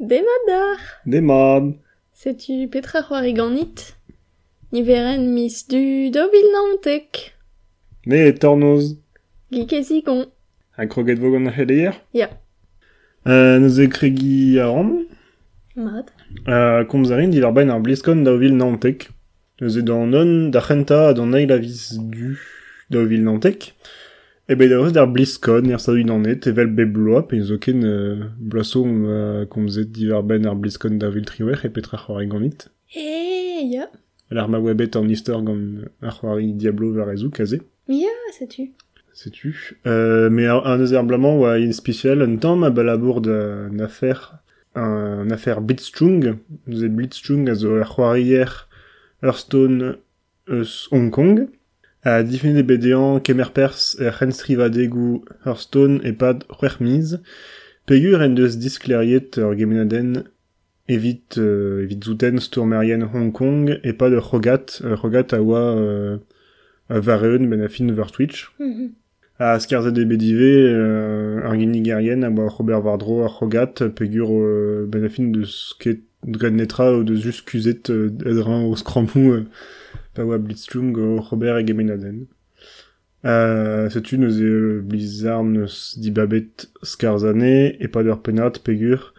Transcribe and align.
Demadar 0.00 0.78
Demad 1.04 1.74
Sais-tu 2.14 2.66
petra 2.68 3.02
c'hoari 3.02 3.34
ganit 3.34 3.96
Niveren 4.72 5.18
mis 5.34 5.68
du 5.68 6.10
dobil 6.10 6.46
nantek. 6.54 7.34
Ne 8.06 8.32
tornoz 8.32 8.96
Gikezigon 9.52 10.24
Ha 10.78 10.86
kroget 10.86 11.18
vogon 11.20 11.44
a 11.48 11.52
c'heleier 11.52 11.92
Ya. 12.14 12.30
Euh, 13.26 13.58
Neus 13.58 13.78
e 13.78 13.88
kregi 13.88 14.58
a 14.58 14.68
ran 14.68 15.04
Mat 15.76 16.06
euh, 16.48 16.82
Komz 16.84 17.12
a 17.12 17.16
rin 17.16 17.28
divar 17.28 17.52
ben 17.52 17.68
ar 17.68 17.80
bliskon 17.80 18.24
da 18.24 18.32
vil 18.40 18.56
nantek. 18.56 19.10
Neus 19.60 19.76
e 19.76 19.82
da 19.82 20.60
c'henta 20.62 21.08
a 21.08 21.56
viz 21.58 21.98
du 22.00 22.38
da 22.88 23.04
vil 23.04 23.22
nantek 23.22 23.74
E 24.50 24.56
bet 24.58 24.68
da 24.72 24.82
d'ar 24.90 25.06
bliskon 25.14 25.70
er 25.70 25.78
sa 25.78 25.92
an 25.94 26.24
net 26.26 26.48
evel 26.50 26.72
be 26.74 26.84
bloa 26.84 27.20
pe 27.22 27.38
zo 27.40 27.56
ken 27.62 27.84
euh, 27.86 28.24
blaso 28.52 28.82
euh, 28.84 29.46
komz 29.46 29.76
e 29.78 29.84
divar 29.84 30.24
ben 30.26 30.44
ar 30.50 30.56
bliskon 30.58 30.98
da 30.98 31.08
vil 31.14 31.24
triwer 31.24 31.60
e 31.64 31.68
petra 31.70 31.96
c'hoari 31.96 32.26
ganit 32.26 32.66
Eh, 32.96 33.62
ya. 33.70 33.86
Ar 34.34 34.48
ma 34.48 34.58
webet 34.58 34.96
an 34.98 35.06
istor 35.08 35.44
gant 35.46 35.86
ar 36.02 36.16
c'hoari 36.16 36.50
Diablo 36.58 36.90
var 36.96 37.12
ezou 37.14 37.30
kaze 37.30 37.60
Ya, 37.86 38.16
sais-tu. 38.32 38.72
Sais-tu. 39.12 39.78
Euh, 39.86 40.30
mais 40.30 40.46
un, 40.46 40.60
un 40.64 40.78
désherblement 40.78 41.38
ou 41.38 41.46
une 41.46 41.72
spéciale, 41.72 42.22
un 42.22 42.36
temps, 42.36 42.56
ma 42.56 42.70
balabour 42.70 43.20
d'une 43.20 43.80
affaire, 43.80 44.38
un, 44.74 45.30
affaire 45.30 45.60
Blitzchung, 45.60 46.38
nous 46.66 46.84
est 46.84 46.88
Blitzchung, 46.88 47.48
à 47.48 47.54
zo 47.54 47.82
hier, 48.16 48.68
Hearthstone, 49.22 49.96
eus 50.48 50.88
Hong 50.92 51.10
Kong, 51.10 51.48
a 52.02 52.22
défini 52.22 52.54
des 52.54 52.62
bédéans, 52.62 53.20
Kemerpers, 53.20 53.96
et 54.00 54.08
Renstrivadegu, 54.08 55.20
Hearthstone, 55.44 56.00
et 56.04 56.12
pad 56.12 56.44
Huermiz, 56.60 57.20
Pegur 57.86 58.20
en 58.20 58.28
deus 58.28 58.56
disclariet 58.56 59.30
ur 59.36 59.56
gemenaden, 59.58 60.24
evit, 60.88 61.38
euh, 61.38 61.82
evit 61.82 62.02
zouten 62.04 62.38
stourmerien 62.38 63.02
Hong 63.02 63.32
Kong, 63.32 63.80
et 63.82 63.92
pas 63.92 64.10
de 64.10 64.16
Rogat, 64.16 64.80
euh, 64.84 64.94
Rogat 64.94 65.26
a 65.32 65.40
oa, 65.40 65.76
euh, 65.76 66.18
a 66.88 67.00
vareun 67.00 67.46
ben 67.48 67.60
a 67.62 67.68
fin 67.68 67.88
over 67.88 68.06
Twitch. 68.12 68.52
Mhm. 68.58 68.92
A 69.38 69.56
e 69.56 70.04
bedive, 70.04 70.40
euh, 70.42 71.40
ar 71.42 71.54
gin 71.58 71.70
nigerien, 71.70 72.22
a 72.22 72.30
boa 72.30 72.48
Robert 72.48 72.82
Vardro 72.82 73.24
ar 73.24 73.38
rogat, 73.38 73.88
pegur 73.96 74.28
euh, 74.32 74.86
ben 74.86 75.04
a 75.04 75.08
de 75.08 76.48
netra 76.50 76.92
ou 76.92 77.04
de 77.04 77.16
just 77.16 77.46
kuzet 77.48 77.88
euh, 77.88 78.10
edrin 78.26 78.64
o 78.64 78.76
skramou, 78.76 79.32
euh, 79.32 79.44
pa 80.20 80.26
oa 80.28 80.38
blitzlung 80.38 80.96
o 80.96 81.20
Robert 81.20 81.58
e 81.60 81.64
gemenaden. 81.64 82.28
Euh, 83.24 83.88
setu 83.90 84.18
neus 84.18 84.36
e 84.38 84.44
euh, 84.44 84.80
Blizzard 84.82 85.44
neus 85.44 85.96
dibabet 85.98 86.68
skarzane, 86.82 87.76
e 87.80 87.88
pa 87.88 88.02
d'ur 88.04 88.20
penat 88.24 88.60
pegur, 88.64 89.12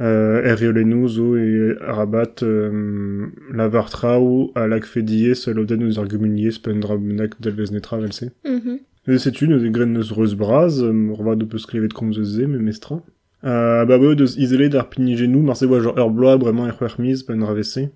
euh, 0.00 0.42
er 0.42 0.58
riolennou 0.58 1.08
zo 1.08 1.34
e 1.38 1.76
arabat 1.80 2.42
euh, 2.42 3.26
la 3.52 3.68
vartrao 3.68 4.50
a 4.54 4.66
lak 4.66 4.86
fedie 4.86 5.34
seul 5.38 5.60
oden 5.62 5.86
eus 5.86 5.98
ar 5.98 6.10
gumuniez 6.10 6.58
pen 6.62 6.82
dra 6.82 6.98
benak 6.98 7.38
delvez 7.40 7.70
netra 7.74 7.98
vel 8.02 8.12
se. 8.12 8.30
Mhm. 8.44 8.78
E 9.06 9.18
setu 9.18 9.46
neus 9.50 9.62
e 9.62 9.70
gren 9.70 9.92
neus 9.94 10.10
reus 10.14 10.34
braz, 10.34 10.80
um, 10.82 11.10
orva 11.14 11.36
de 11.36 11.46
peus 11.46 11.66
klevet 11.66 11.94
komz 11.94 12.18
eus 12.18 12.38
ze, 12.38 12.46
me 12.46 12.58
mestra. 12.58 13.02
Euh, 13.44 13.84
ba 13.84 13.98
bo 13.98 14.14
deus 14.14 14.38
izele 14.38 14.70
d'ar 14.70 14.88
pinigenou, 14.90 15.42
mar 15.42 15.56
se 15.56 15.66
oa 15.66 15.82
genre 15.82 16.06
ur 16.06 16.10
bloa 16.10 16.38
bremañ 16.38 16.70
e 16.70 17.90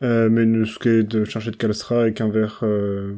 Euh, 0.00 0.28
mais 0.30 0.46
neus 0.46 0.78
ket 0.78 1.02
de 1.02 1.24
chanchet 1.24 1.56
kalstra 1.58 2.06
ek 2.06 2.20
un 2.20 2.28
ver 2.30 2.60
euh, 2.62 3.14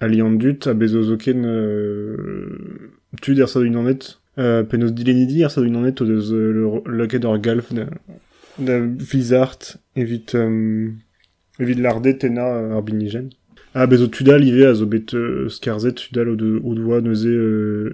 aliant 0.00 0.32
dut, 0.32 0.66
a 0.66 0.72
bezo 0.72 1.02
zo 1.04 1.18
ken 1.20 1.44
euh, 1.44 2.56
tud 3.20 3.38
er 3.38 3.48
sa 3.52 3.60
d'un 3.60 3.76
anet, 3.82 4.16
euh, 4.38 4.62
pen 4.64 4.82
eus 4.82 4.92
dilenidi 4.92 5.42
er 5.42 5.50
sa 5.50 5.60
euh, 5.60 5.68
euh, 11.60 12.12
tena 12.18 12.46
euh, 12.46 12.76
ar 12.76 12.82
binigen. 12.82 13.28
Ah, 13.74 13.86
bezo 13.86 14.06
tudal 14.06 14.42
ive 14.42 14.64
a 14.64 14.72
zo 14.72 14.86
bet 14.86 15.12
euh, 15.12 15.50
skarzet 15.50 16.00
tudal 16.00 16.30
o, 16.30 16.36
de, 16.36 16.60
o 16.64 16.72
euh, 17.26 17.92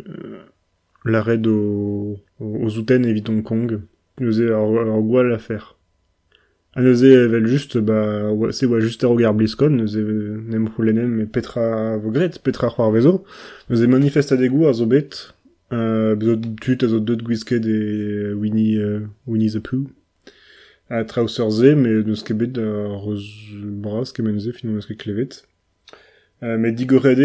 o, 1.47 2.21
o, 2.39 2.45
o 2.47 2.69
zouten 2.69 3.03
evit 3.03 3.29
Hong 3.29 3.43
Kong. 3.43 3.81
Ar, 4.21 4.79
ar 4.95 5.03
gwall 5.03 5.33
a 5.35 5.39
fer. 5.39 5.75
Neuze 6.77 7.05
evel 7.27 7.47
just, 7.47 7.77
ba, 7.85 8.31
oa- 8.33 8.53
se 8.53 8.65
oa 8.67 8.81
just 8.81 9.05
ar 9.05 9.11
ogar 9.13 9.35
bliskon, 9.37 9.77
neuze 9.77 9.99
euh, 10.01 10.41
nem 10.49 10.69
c'houlenem 10.71 11.21
e 11.21 11.27
petra 11.27 11.99
vogret, 11.99 12.39
petra 12.43 12.71
c'hoar 12.71 12.93
vezo. 12.95 13.25
Neuze 13.69 13.87
manifest 13.87 14.33
adegou 14.33 14.67
a 14.69 14.73
zo 14.73 14.87
bet, 14.87 15.35
euh, 15.73 16.17
tut 16.63 16.83
a 16.83 16.89
Winnie, 18.35 18.79
euh, 18.79 19.01
Winnie 19.27 19.51
the 19.51 19.61
Pooh. 19.61 19.91
A 20.89 21.05
traouseur 21.05 21.51
ze, 21.51 21.75
me 21.75 22.03
neus 22.03 22.23
ket 22.23 22.37
bet 22.37 22.57
a 22.57 22.65
reus 23.05 23.25
bras 23.85 24.13
kemen 24.13 24.41
ze, 24.41 24.53
fin 24.53 24.69
neus 24.73 24.87
ket 24.89 24.97
klevet. 24.99 25.45
Euh, 26.43 26.57
mais 26.59 26.73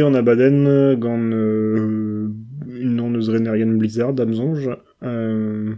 an 0.03 0.13
abaden 0.13 0.67
euh, 0.67 0.95
gant 0.95 1.31
euh, 1.31 2.29
unan 2.67 3.15
eus 3.15 3.29
renerien 3.29 3.77
blizzard 3.79 4.19
amzonj. 4.19 4.69
Euh, 5.03 5.73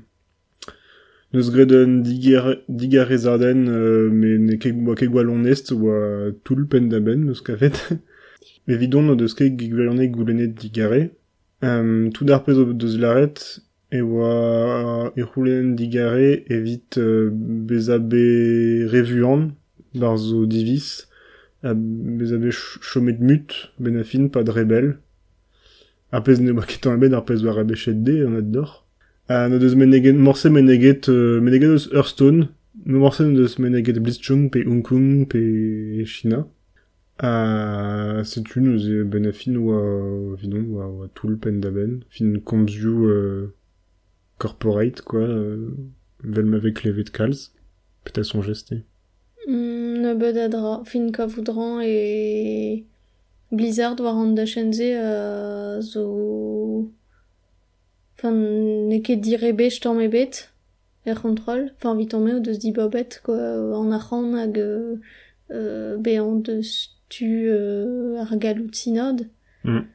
neus 1.34 1.52
greden 1.52 2.02
diger, 2.02 2.62
digarezarden 2.70 3.68
euh, 3.68 4.74
boa 4.74 4.96
ket 4.96 5.10
gwalon 5.10 5.46
est 5.46 5.72
oa 5.72 6.32
tout 6.44 6.66
pen 6.66 6.90
da 6.90 7.00
ben 7.00 7.26
neus 7.26 7.42
kavet. 7.42 7.78
Evidon 8.68 9.04
no 9.08 9.16
deus 9.16 9.36
ket 9.38 9.56
gwalone 9.58 10.10
goulenet 10.10 10.54
digare. 10.58 11.10
Euh, 11.64 12.10
tout 12.12 12.26
d'ar 12.26 12.44
pez 12.44 12.58
o 12.58 12.74
deus 12.74 12.98
laret 12.98 13.62
e 13.92 14.02
oa 14.02 15.12
e 15.18 15.24
c'houlen 15.26 15.76
digare 15.76 16.44
evit 16.48 16.98
euh, 16.98 17.30
beza 17.34 18.00
be 18.00 18.86
revuan 18.88 19.50
bar 19.96 20.18
zo 20.18 20.46
divis 20.46 21.10
a 21.64 21.74
bez 21.76 22.32
abe 22.34 22.52
ch- 22.52 22.80
chomet 22.82 23.20
mut, 23.20 23.74
ben 23.80 23.98
a 23.98 24.04
fin, 24.04 24.30
pa 24.30 24.44
de 24.44 24.52
rebel. 24.52 25.00
A 26.12 26.22
pez 26.22 26.40
ne 26.40 26.54
ket 26.66 26.88
an 26.88 26.96
ebet 26.98 27.14
ar 27.14 27.26
pez 27.26 27.44
war 27.44 27.60
abechet 27.60 28.02
de, 28.04 28.24
an 28.26 28.38
ad 28.40 28.52
dor. 28.52 28.86
A 29.30 29.48
no 29.48 29.60
deus 29.60 29.76
meneget, 29.76 30.18
morse 30.18 30.50
meneget, 30.50 31.08
euh, 31.08 31.40
meneget 31.40 31.70
eus 31.70 31.90
Hearthstone, 31.94 32.50
no 32.84 32.98
morse 32.98 33.22
no 33.22 33.36
deus 33.38 33.60
meneget 33.60 34.00
Blitzchung, 34.00 34.50
pe 34.50 34.64
Hong 34.66 34.82
Kong, 34.82 35.28
pe 35.30 36.04
China. 36.04 36.48
A 37.20 38.24
setu 38.26 38.60
neus 38.60 38.88
e 38.90 39.04
ben 39.04 39.28
a 39.28 39.32
fin 39.32 39.56
oa, 39.56 40.36
vidon, 40.36 40.66
oa, 40.74 40.88
oa 40.88 41.10
tout 41.14 41.38
pen 41.38 41.62
da. 41.62 41.70
Fin 42.10 42.40
komzioù 42.40 43.06
euh, 43.06 43.54
corporate, 44.40 45.04
quoi, 45.04 45.22
euh, 45.22 45.78
vel 46.24 46.46
m'avec 46.46 46.84
levet 46.84 47.12
kalz. 47.12 47.52
Peut-être 48.06 48.26
son 48.26 48.42
geste. 48.42 48.74
Mm, 49.48 50.02
ne 50.02 50.16
bet 50.16 50.38
adra, 50.42 50.82
fin 50.86 51.12
ka 51.12 51.28
voudran 51.28 51.82
e... 51.84 52.86
Blizzard 53.52 54.00
war 54.00 54.18
an 54.18 54.34
da 54.34 54.46
chenze 54.46 54.90
a 54.98 55.82
zo... 55.82 56.04
Enfin, 58.20 58.32
ne 58.32 58.98
ket 59.00 59.16
dire 59.16 59.54
bech 59.54 59.80
tamm 59.80 60.02
ebet, 60.02 60.50
er 61.06 61.16
kontrol, 61.16 61.72
enfin 61.78 61.96
vit 61.96 62.08
tamm 62.12 62.28
eo 62.28 62.42
deus 62.44 62.60
di 62.60 62.74
bobet, 62.74 63.22
quoi, 63.24 63.40
an 63.78 63.94
arran 63.96 64.34
hag 64.36 64.60
euh, 64.60 64.98
euh, 65.52 65.96
be 65.96 66.20
an 66.20 66.36
deus 66.36 66.90
tu 67.08 67.48
euh, 67.48 68.20
ar 68.20 68.36
galout 68.36 68.76
sinod. 68.76 69.30
Mm. 69.64 69.86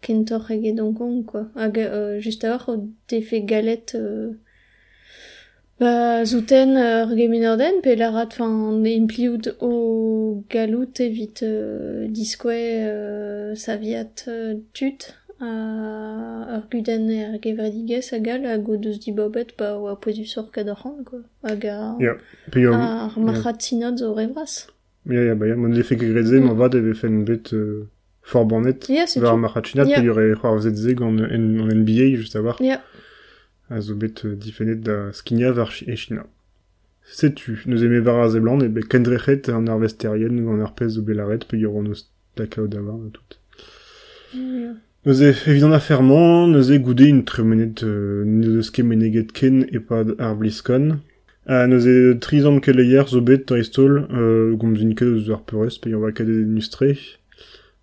Kentor 0.00 0.46
hag 0.48 0.78
Hong 0.78 0.94
Kong, 0.94 1.24
quoi. 1.26 1.48
Hag 1.56 1.80
euh, 1.80 2.20
just 2.20 2.44
a 2.44 2.54
or, 2.54 2.76
te 3.08 3.20
fe 3.20 3.42
galet... 3.44 3.96
Euh, 3.96 4.34
Ba, 5.82 6.24
zouten 6.24 6.76
ur 6.78 7.10
gemenorden, 7.16 7.80
pe 7.82 7.96
larat 7.98 8.36
fan 8.36 8.84
impliout 8.86 9.48
o 9.60 10.44
galout 10.48 11.00
evit 11.00 11.42
euh, 11.42 12.06
diskwe 12.06 12.54
euh, 12.86 13.56
saviat 13.56 14.28
euh, 14.28 14.60
tut 14.74 15.08
a 15.48 16.56
ur 16.56 16.62
guden 16.70 17.04
er 17.10 17.38
gevredigez 17.44 18.06
gal 18.26 18.42
a 18.52 18.56
go 18.66 18.76
deus 18.82 18.98
di 19.04 19.12
bobet 19.18 19.48
pa 19.58 19.66
oa 19.78 19.94
poezus 20.02 20.36
ur 20.40 20.46
kadoran, 20.54 20.96
quoi. 21.08 21.22
Hag 21.44 21.64
a 21.66 21.76
Ya. 22.06 22.14
Ar 23.06 23.18
machat 23.26 23.58
sinod 23.64 23.96
zo 23.98 24.14
revras. 24.14 24.54
Ya, 25.14 25.20
ya, 25.28 25.34
ba 25.34 25.44
ya, 25.50 25.56
mon 25.56 25.72
efe 25.82 25.94
ket 25.98 26.08
greze, 26.12 26.36
Mm. 26.38 26.46
ma 26.46 26.52
vat 26.60 26.74
eve 26.74 26.94
fen 26.94 27.24
bet 27.24 27.46
fort 28.30 28.48
Var 28.50 28.62
tout. 28.80 29.36
marachinat, 29.44 29.88
Ya. 29.88 29.96
pe 29.98 30.04
yore 30.08 30.34
c'hoar 30.40 30.60
zet 30.64 30.76
zeg 30.76 31.00
en, 31.00 31.18
en, 31.18 31.44
en 31.70 31.78
NBA, 31.82 32.06
just 32.16 32.36
a 32.36 32.40
war. 32.42 32.56
Ya. 32.60 32.78
A 33.70 33.80
zo 33.80 33.94
bet 33.96 34.24
euh, 34.24 34.36
difenet 34.36 34.80
da 34.88 35.12
skinia 35.12 35.50
var 35.52 35.70
chi- 35.74 35.88
e 35.92 35.96
China. 35.96 36.24
Setu, 37.04 37.58
neus 37.66 37.82
eme 37.82 38.00
var 38.04 38.20
a 38.24 38.28
zeblan, 38.28 38.60
e 38.62 38.68
be 38.68 38.80
kendrechet 38.82 39.48
an 39.48 39.66
ar 39.68 39.78
vesterien, 39.80 40.36
gant 40.46 40.62
ar 40.66 40.72
pez 40.78 40.96
o 40.98 41.02
belaret, 41.02 41.42
pe 41.48 41.56
yoron 41.56 41.86
eus 41.88 42.02
takao 42.36 42.66
da 42.68 42.80
war, 42.86 42.98
tout. 43.14 43.30
Ya. 44.34 44.74
Evidant 45.04 45.72
a 45.72 45.80
fermant, 45.80 46.46
neus 46.46 46.70
e 46.70 46.78
goude 46.78 47.02
un 47.02 47.22
tremenet 47.22 47.82
euh, 47.82 48.22
neus 48.24 48.60
eus 48.60 48.70
ket 48.70 48.86
meneget 48.86 49.32
ken 49.34 49.64
e 49.72 49.80
pad 49.82 50.14
ar 50.18 50.36
bliskon. 50.38 51.00
A 51.46 51.66
neus 51.66 51.88
e 51.90 52.14
trizant 52.22 52.62
ke 52.62 52.70
leier 52.70 53.08
zo 53.10 53.20
bet 53.20 53.48
dreistol, 53.50 54.04
euh, 54.10 54.54
gomz 54.54 54.84
un 54.84 54.94
ket 54.94 55.10
eus 55.10 55.32
ar 55.34 55.42
peurez, 55.42 55.80
pe 55.82 55.90
yon 55.90 56.04
va 56.04 56.12
kadet 56.14 56.44
illustre. 56.44 56.94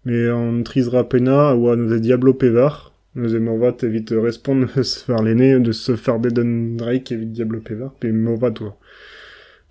Me 0.07 0.29
an 0.31 0.63
trizra 0.63 1.03
pena, 1.11 1.51
oa 1.55 1.75
neus 1.75 1.97
e 1.97 1.99
Diablo 1.99 2.33
pevar, 2.39 2.89
Nous 3.15 3.35
aimons 3.35 3.57
vat 3.57 3.75
évite 3.83 4.13
respond 4.15 4.55
de 4.55 4.67
se 4.83 5.03
faire 5.03 5.23
l'aîné, 5.23 5.59
de 5.59 5.71
se 5.71 5.95
faire 5.95 6.19
beden 6.19 6.77
Drake 6.77 7.11
évite 7.11 7.31
Diablo 7.31 7.59
Pevar, 7.59 7.93
puis 7.99 8.11
mova 8.11 8.51
toi. 8.51 8.77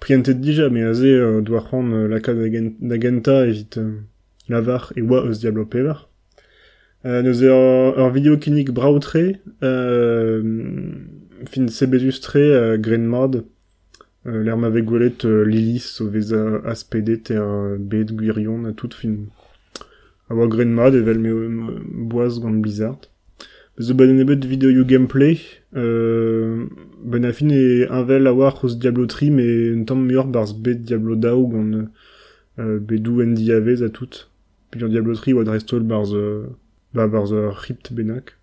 Priente 0.00 0.30
déjà, 0.30 0.68
mais 0.68 0.82
azé 0.82 1.12
euh, 1.12 1.40
doit 1.40 1.64
prendre 1.64 1.94
euh, 1.94 2.08
la 2.08 2.20
cas 2.20 2.34
d'Agenta 2.34 3.46
évite 3.46 3.78
euh, 3.78 4.00
Lavar 4.48 4.92
et 4.96 5.02
wa 5.02 5.26
Diablo 5.28 5.66
Pevar. 5.66 6.07
Euh, 7.04 7.22
nous 7.22 7.44
ur 7.44 8.10
vidéo 8.10 8.36
clinique 8.36 8.72
brautré, 8.72 9.36
euh, 9.62 10.42
fin 11.46 11.68
sebezustré 11.68 12.40
euh, 12.40 12.76
Greenmard, 12.76 13.30
euh, 14.26 14.42
l'air 14.42 14.56
m'avait 14.56 14.82
goulet 14.82 15.12
euh, 15.24 15.44
Lilis 15.44 16.00
aspédé 16.64 17.20
ter 17.20 17.40
euh, 17.40 17.76
bed 17.78 18.16
guirion 18.16 18.64
a 18.64 18.72
tout 18.72 18.90
fin 18.92 19.14
avoir 20.28 20.48
Greenmard 20.48 20.94
et 20.94 21.00
vel 21.00 21.18
me 21.18 21.80
boaz 22.04 22.40
gant 22.40 22.50
Blizzard. 22.50 23.00
Bezo 23.76 23.94
ben 23.94 24.18
ebet 24.18 24.44
vidéo 24.44 24.70
you 24.70 24.84
gameplay, 24.84 25.38
euh, 25.76 26.66
ben 27.04 27.24
a 27.24 27.32
fin 27.32 27.48
a 27.48 28.32
war 28.32 28.64
os 28.64 28.76
Diablo 28.76 29.06
3 29.06 29.30
mais 29.30 29.72
un 29.72 29.84
tamm 29.84 30.04
meilleur 30.04 30.26
barz 30.26 30.52
bet 30.52 30.74
Diablo 30.74 31.14
Dao 31.14 31.46
gant 31.46 31.86
euh, 32.58 32.80
bedou 32.80 33.22
en 33.22 33.28
diavez 33.28 33.82
a 33.82 33.88
tout. 33.88 34.26
Puis 34.72 34.82
en 34.84 34.88
Diablo 34.88 35.14
3 35.14 35.34
oad 35.34 35.48
restol 35.48 35.84
barz 35.84 36.12
euh, 36.12 36.48
ba 36.98 37.06
barz 37.06 37.32
euh, 37.32 37.50
ript 37.64 37.92
benak. 37.92 38.34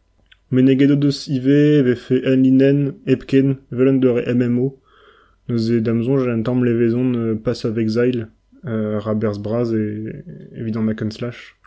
Menegedo 0.51 0.95
deus 0.95 1.27
ive, 1.27 1.83
ve 1.83 1.95
fe 1.99 2.21
en 2.31 2.43
linen, 2.45 2.79
epken, 3.05 3.57
velen 3.71 3.99
de 3.99 4.09
re 4.15 4.23
MMO. 4.33 4.67
Nous 5.49 5.71
e 5.71 5.79
damzon, 5.81 6.17
j'ai 6.19 6.31
un 6.31 6.41
tamm 6.41 6.63
levezon 6.63 7.13
euh, 7.15 7.35
Pass 7.35 7.65
of 7.65 7.77
Exile, 7.77 8.29
euh, 8.65 8.97
Rabers 8.99 9.39
Braz 9.39 9.73
et 9.73 10.23
évident 10.55 10.81
Mac 10.81 11.01
Slash. 11.11 11.57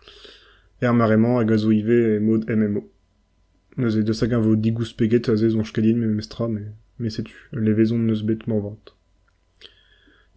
Er 0.81 0.93
marement 0.93 1.37
a 1.37 1.45
gazo 1.45 1.71
ive 1.71 1.91
et 1.91 2.19
mode 2.19 2.49
MMO. 2.49 2.89
Nous 3.77 3.97
e 3.97 4.01
deus 4.01 4.23
hag 4.23 4.33
vo 4.33 4.55
digous 4.55 4.93
peget 4.97 5.29
a 5.29 5.35
zezon 5.35 5.63
chkedin 5.63 5.95
me 5.95 6.07
mestra, 6.07 6.47
mais, 6.47 6.71
mais 6.97 7.11
sais-tu, 7.11 7.35
levezon 7.53 7.99
neus 7.99 8.23
bet 8.23 8.47
morvant. 8.47 8.95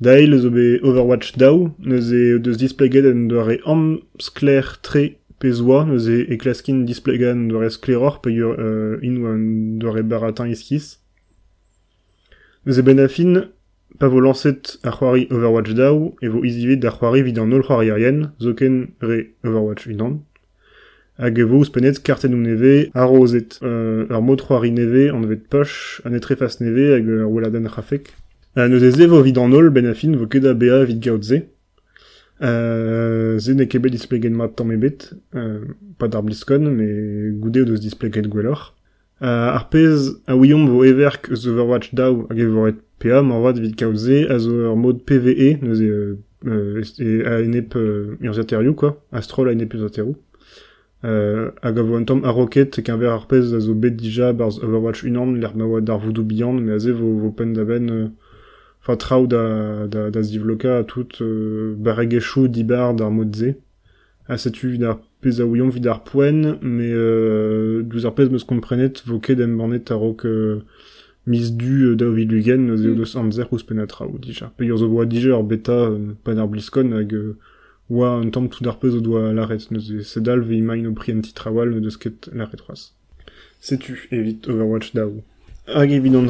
Dail 0.00 0.36
zo 0.38 0.50
be 0.50 0.80
Overwatch 0.82 1.38
dao, 1.38 1.72
neus 1.78 2.12
e 2.12 2.38
deus 2.38 2.58
displeget 2.58 3.06
en 3.06 3.28
doare 3.30 3.60
am 3.64 4.02
skler 4.18 4.76
tre 4.82 5.16
pezoa, 5.42 5.82
neus 5.84 6.06
e 6.06 6.22
e 6.30 6.38
klaskin 6.38 6.84
displegan 6.86 7.48
doare 7.50 7.70
skleror 7.74 8.20
pe 8.22 8.30
ur 8.30 8.54
euh, 8.58 9.02
an 9.02 10.08
baratin 10.08 10.52
iskis. 10.54 10.98
Neus 12.64 12.78
e 12.78 12.82
ben 12.82 13.00
a 13.02 13.08
fin, 13.08 13.50
pa 13.98 14.06
vo 14.08 14.20
lancet 14.22 14.78
ar 14.86 14.94
c'hoari 14.96 15.26
Overwatch 15.34 15.74
dao, 15.74 16.14
e 16.22 16.28
vo 16.30 16.44
izivet 16.46 16.84
ar 16.86 16.94
c'hoari 16.94 17.24
vid 17.26 17.38
an 17.42 17.52
ol 17.52 17.64
c'hoari 17.66 17.90
arien, 17.90 18.30
zoken 18.38 18.94
re 19.02 19.34
Overwatch 19.44 19.90
unan. 19.90 20.20
Hag 21.18 21.38
e 21.38 21.44
vo 21.44 21.58
ouspenet 21.58 21.98
karten 22.06 22.34
ou 22.38 22.42
neve, 22.42 22.90
ar 22.94 23.10
rozet 23.10 23.58
euh, 23.62 24.06
ur 24.06 24.22
mod 24.22 24.46
c'hoari 24.46 24.70
neve, 24.70 25.10
an 25.10 25.26
vet 25.26 25.48
poch, 25.50 26.00
an 26.06 26.14
neve, 26.14 26.86
hag 26.94 27.08
ur 27.08 27.26
weladen 27.26 27.66
rafek. 27.66 28.14
Euh, 28.56 28.68
neus 28.68 28.82
e 28.84 29.06
vo 29.06 29.22
vid 29.22 29.38
an 29.38 29.52
ol, 29.58 29.70
ben 29.70 29.90
a 29.90 29.94
fin, 29.94 30.14
vo 30.14 30.26
ket 30.26 30.46
a 30.46 30.54
bea 30.54 30.84
vid 30.86 31.02
gaout 31.02 31.24
ze. 31.24 31.42
Euh, 32.42 33.38
ze 33.38 33.52
ne 33.52 33.64
kebet 33.64 33.90
displegen 33.94 34.34
mat 34.34 34.56
tamm 34.56 34.72
ebet, 34.74 35.12
euh, 35.36 35.60
pa 35.98 36.08
d'ar 36.08 36.24
bliskon, 36.26 36.64
me 36.74 37.30
goude 37.38 37.62
o 37.62 37.64
deus 37.64 37.78
displeget 37.80 38.26
gwellor. 38.26 38.72
Uh, 39.22 39.54
ar 39.54 39.68
pez 39.70 40.08
a 40.26 40.34
ouiom 40.34 40.64
vo 40.66 40.82
everk 40.82 41.28
eus 41.30 41.46
Overwatch 41.46 41.92
daou 41.94 42.24
hag 42.26 42.40
e 42.42 42.46
voret 42.50 42.80
PA, 42.98 43.20
morvat 43.22 43.60
vid 43.62 43.76
kaoze, 43.78 44.24
a 44.26 44.40
zo 44.42 44.56
ur 44.72 44.74
mod 44.74 45.04
PVE, 45.06 45.52
neus 45.62 45.78
e, 45.78 45.86
euh, 45.86 46.16
euh, 46.48 46.82
e 46.98 47.20
a 47.30 47.36
enep 47.44 47.76
euh, 47.78 48.16
ur 48.18 48.34
zaterioù, 48.34 48.74
quoi, 48.74 48.96
astrol 49.14 49.52
a 49.52 49.54
enep 49.54 49.78
ur 49.78 49.84
zaterioù. 49.86 50.16
Euh, 51.06 51.52
hag 51.62 51.78
a 51.78 51.86
vo 51.86 51.94
an 52.00 52.08
tamm 52.10 52.26
a 52.26 52.34
roket, 52.34 52.80
ken 52.82 52.98
ver 52.98 53.14
ar 53.14 53.28
pez 53.30 53.54
a 53.54 53.62
zo 53.62 53.78
bet 53.78 53.94
dija 53.94 54.32
barz 54.34 54.58
Overwatch 54.58 55.06
unan, 55.06 55.36
l'er 55.38 55.54
ma 55.54 55.70
oa 55.70 55.80
d'ar 55.80 56.02
voodoo 56.02 56.26
bihan, 56.26 56.58
me 56.58 56.74
a 56.74 56.82
ze 56.82 56.90
vo, 56.90 57.14
vo 57.22 57.30
pen 57.30 57.54
da 57.54 57.62
ben, 57.62 57.86
euh, 58.82 58.86
fa 58.86 58.96
traoù 58.96 59.26
da, 59.26 59.86
da, 59.86 60.10
da 60.10 60.22
zivloka 60.22 60.78
a 60.78 60.84
tout, 60.84 61.08
euh, 61.20 61.74
barregechou 61.78 62.48
dibar 62.48 62.94
d'ar 62.94 63.10
mod 63.10 63.34
ze. 63.34 63.54
A 64.28 64.38
setu 64.38 64.68
vid 64.70 64.82
ar 64.84 64.98
pez 65.20 65.40
a 65.40 65.46
ouiom 65.46 65.70
vid 65.70 65.86
ar 65.86 66.02
poen, 66.04 66.58
me 66.62 66.90
euh, 66.90 67.82
douz 67.82 68.06
ar 68.06 68.14
pez 68.14 68.28
meus 68.28 68.44
komprenet 68.44 69.02
vo 69.06 69.20
ket 69.20 69.40
em 69.40 69.56
banet 69.56 69.90
a 69.90 69.94
rok 69.94 70.24
euh, 70.26 70.62
mis 71.26 71.52
du 71.52 71.90
euh, 71.90 71.96
da 71.96 72.08
vid 72.10 72.30
lugen, 72.30 72.70
Mm. 72.70 72.96
deus 72.96 73.16
amzer 73.16 73.46
ouz 73.52 73.62
pen 73.62 73.78
a 73.78 73.86
traoù 73.86 74.18
dija. 74.18 74.50
Pe 74.56 74.70
ur 74.70 74.78
zo 74.78 74.88
boa 74.88 75.06
dija 75.06 75.38
ur 75.38 75.44
beta 75.44 75.78
euh, 75.90 76.14
pan 76.24 76.38
ar 76.38 76.48
bliskon 76.48 76.92
hag 76.92 77.14
euh, 77.14 77.38
oa 77.90 78.16
un 78.18 78.30
tamm 78.30 78.48
tout 78.48 78.66
ar 78.66 78.78
pez 78.78 78.94
o 78.94 79.00
doa 79.00 79.32
l'arret, 79.32 79.70
neus 79.70 79.90
e 79.90 80.02
sedal 80.02 80.40
ve 80.40 80.58
imain 80.58 80.86
o 80.86 80.94
pri 80.94 81.12
an 81.12 81.22
ti 81.22 81.32
trawal 81.34 81.80
deus 81.80 81.96
ket 81.96 82.30
l'arret 82.32 82.60
roaz. 82.66 82.92
Setu 83.60 83.94
evit 84.10 84.48
Overwatch 84.48 84.94
daou. 84.94 85.22
Hag 85.66 85.92
evit 85.92 86.14
an 86.18 86.26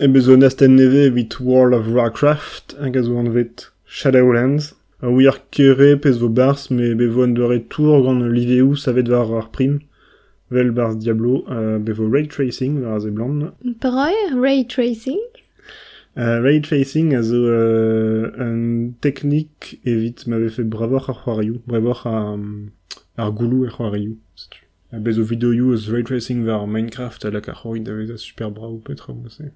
divea, 0.00 0.08
e 0.08 0.08
bezo 0.08 0.36
nasten 0.36 0.76
neve 0.76 1.06
evit 1.06 1.40
World 1.40 1.74
of 1.74 1.86
Warcraft, 1.88 2.76
hag 2.80 2.96
a 2.96 3.02
zo 3.02 3.18
an 3.18 3.32
vet 3.32 3.70
Shadowlands. 3.86 4.74
A 5.02 5.10
oui 5.10 5.26
ar 5.26 5.38
kere 5.50 5.96
pez 5.96 6.18
vo 6.18 6.28
bars, 6.28 6.70
me 6.70 6.94
be 6.94 7.06
vo 7.06 7.22
an 7.22 7.34
deure 7.34 7.60
tour 7.68 8.02
gant 8.02 8.22
liveou 8.22 8.76
savet 8.76 9.08
var 9.08 9.30
ar 9.32 9.48
prim. 9.52 9.80
Vel 10.50 10.72
bars 10.72 10.96
Diablo, 10.96 11.44
uh, 11.48 11.78
be 11.78 11.92
vo 11.92 12.04
ray 12.04 12.26
tracing 12.26 12.80
var 12.82 12.96
a 12.96 13.00
ze 13.00 13.10
blant. 13.10 13.52
Pareil, 13.80 14.40
ray 14.40 14.64
tracing? 14.64 15.20
Uh, 16.16 16.40
ray 16.42 16.60
tracing 16.60 17.14
a 17.14 17.22
zo 17.22 17.36
uh, 17.36 18.30
un 18.40 18.94
teknik 19.00 19.80
evit 19.84 20.26
m'ave 20.26 20.50
fait 20.50 20.64
bravor 20.64 21.08
ar 21.08 21.16
c'hoarioù, 21.24 21.60
bravor 21.66 22.06
ar, 22.06 22.34
um, 22.34 22.72
ar 23.16 23.32
goulou 23.32 23.64
ar 23.64 23.72
c'hoarioù, 23.76 24.16
setu. 24.34 24.64
A 24.92 24.98
bez 24.98 25.18
o 25.18 25.22
videoioù 25.22 25.72
eus 25.72 25.88
ray 25.88 26.02
tracing 26.02 26.44
var 26.44 26.66
Minecraft 26.66 27.24
a 27.24 27.30
lak 27.30 27.48
ar 27.48 27.54
c'hoari 27.62 27.84
da 27.84 27.94
vez 27.94 28.10
a 28.10 28.18
super 28.18 28.50
bravo 28.50 28.78
petra 28.78 29.14
mo 29.14 29.28
se. 29.28 29.52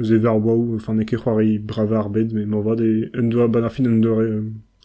E 0.00 0.16
var 0.18 0.38
waou, 0.38 0.76
enfin 0.76 0.94
ne 0.94 1.04
ket 1.04 1.18
c'hoari 1.18 1.58
brava 1.58 1.98
ar 1.98 2.08
bed, 2.08 2.32
me 2.32 2.44
mo 2.46 2.62
vad 2.62 2.80
e 2.80 3.10
un 3.18 3.30
doa 3.30 3.48
ban 3.48 3.64
ar 3.66 3.72
fin 3.74 3.86
un 3.86 3.98
doare 3.98 4.42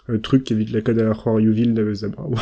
euh, 0.10 0.18
truc 0.18 0.52
evit 0.52 0.72
lakad 0.74 0.98
da 0.98 1.84
vez 1.84 2.04
a 2.04 2.10
bravo. 2.10 2.36